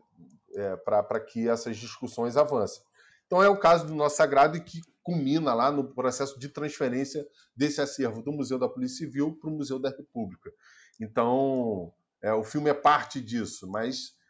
[0.55, 2.83] é, para que essas discussões avancem.
[3.27, 7.27] Então é o caso do nosso sagrado e que culmina lá no processo de transferência
[7.57, 10.53] desse acervo do Museu da Polícia Civil para o Museu da República.
[11.01, 14.21] Então é, o filme é parte disso, mas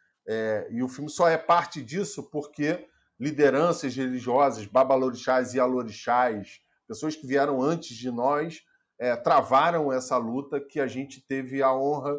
[0.71, 2.87] e o filme só é parte disso porque
[3.19, 8.63] lideranças religiosas, babalorixás e alorixás, pessoas que vieram antes de nós,
[8.99, 12.17] é, travaram essa luta que a gente teve a honra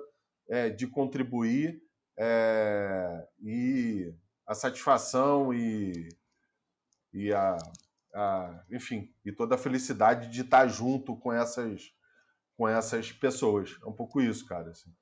[0.48, 1.82] é, de contribuir
[2.18, 4.14] é, e
[4.46, 6.08] a satisfação e,
[7.12, 7.56] e a,
[8.14, 11.92] a, enfim e toda a felicidade de estar junto com essas
[12.56, 13.76] com essas pessoas.
[13.82, 14.70] É um pouco isso, cara.
[14.70, 14.94] Assim.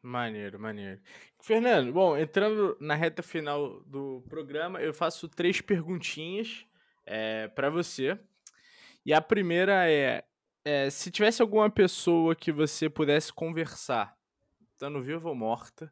[0.00, 1.00] Maneiro, maneiro.
[1.40, 6.64] Fernando, bom, entrando na reta final do programa, eu faço três perguntinhas
[7.04, 8.18] é, para você.
[9.08, 10.22] E a primeira é,
[10.62, 14.14] é, se tivesse alguma pessoa que você pudesse conversar,
[14.70, 15.90] estando viva ou morta,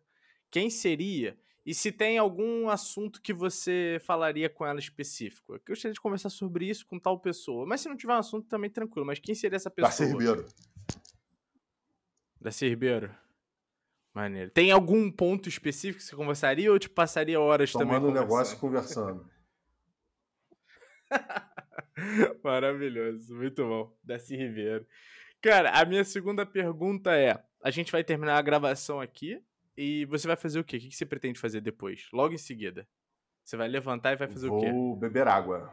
[0.51, 1.35] quem seria?
[1.65, 5.55] E se tem algum assunto que você falaria com ela específico?
[5.55, 7.65] Eu gostaria de conversar sobre isso com tal pessoa.
[7.65, 9.07] Mas se não tiver um assunto, também tranquilo.
[9.07, 9.89] Mas quem seria essa pessoa?
[9.89, 10.47] Darcy Ribeiro.
[12.39, 13.17] Darcy Ribeiro.
[14.13, 14.51] Maneiro.
[14.51, 18.19] Tem algum ponto específico que você conversaria ou te passaria horas Tomando também conversando?
[18.19, 19.31] um negócio conversando.
[22.43, 23.97] Maravilhoso, muito bom.
[24.03, 24.87] Darcy Ribeiro.
[25.43, 29.43] Cara, a minha segunda pergunta é: a gente vai terminar a gravação aqui
[29.77, 30.77] e você vai fazer o quê?
[30.77, 32.09] O que você pretende fazer depois?
[32.13, 32.89] Logo em seguida.
[33.45, 34.73] Você vai levantar e vai fazer Vou o quê?
[34.73, 35.73] Vou beber água.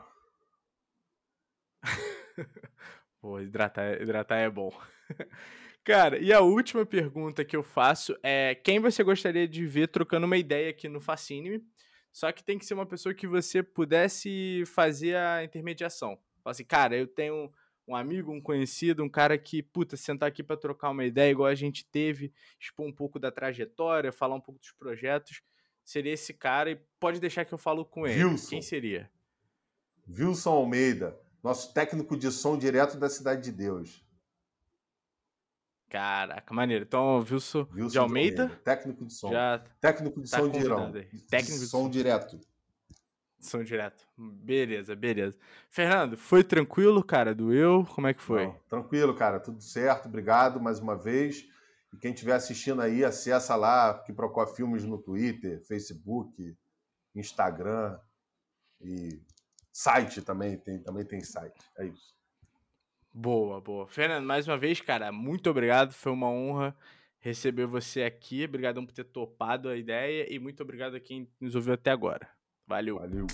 [3.20, 4.72] Pô, hidratar, hidratar é bom.
[5.84, 10.26] Cara, e a última pergunta que eu faço é: quem você gostaria de ver trocando
[10.26, 11.66] uma ideia aqui no Fascine?
[12.14, 16.16] Só que tem que ser uma pessoa que você pudesse fazer a intermediação.
[16.43, 17.51] Fala assim, cara, eu tenho
[17.88, 21.49] um amigo, um conhecido, um cara que, puta, sentar aqui para trocar uma ideia igual
[21.49, 25.41] a gente teve, expor um pouco da trajetória, falar um pouco dos projetos.
[25.84, 28.24] Seria esse cara e pode deixar que eu falo com ele.
[28.24, 28.49] Wilson.
[28.51, 29.09] Quem seria?
[30.07, 34.05] Wilson Almeida, nosso técnico de som direto da Cidade de Deus.
[35.94, 36.86] Caraca, maneiro.
[36.86, 39.30] Então, Wilson, Wilson de, Almeida, de técnico de som.
[39.30, 40.60] Já técnico de tá som de
[41.30, 42.39] Técnico de som direto.
[43.39, 44.08] Som direto.
[44.18, 45.38] Beleza, beleza.
[45.70, 47.36] Fernando, foi tranquilo, cara?
[47.36, 47.86] Doeu?
[47.86, 48.48] Como é que foi?
[48.48, 49.39] Não, tranquilo, cara.
[49.39, 50.08] Tudo certo.
[50.08, 51.46] Obrigado mais uma vez.
[51.94, 56.58] E quem estiver assistindo aí, acessa lá que Procó Filmes no Twitter, Facebook,
[57.14, 58.00] Instagram
[58.82, 59.22] e
[59.72, 60.58] site também.
[60.58, 61.60] Tem, também tem site.
[61.78, 62.16] É isso.
[63.14, 63.88] Boa, boa.
[63.88, 65.93] Fernando, mais uma vez, cara, muito obrigado.
[65.93, 66.76] Foi uma honra
[67.20, 68.43] receber você aqui.
[68.45, 72.28] Obrigado por ter topado a ideia e muito obrigado a quem nos ouviu até agora.
[72.68, 72.97] Valeu.
[72.97, 73.28] Valeu.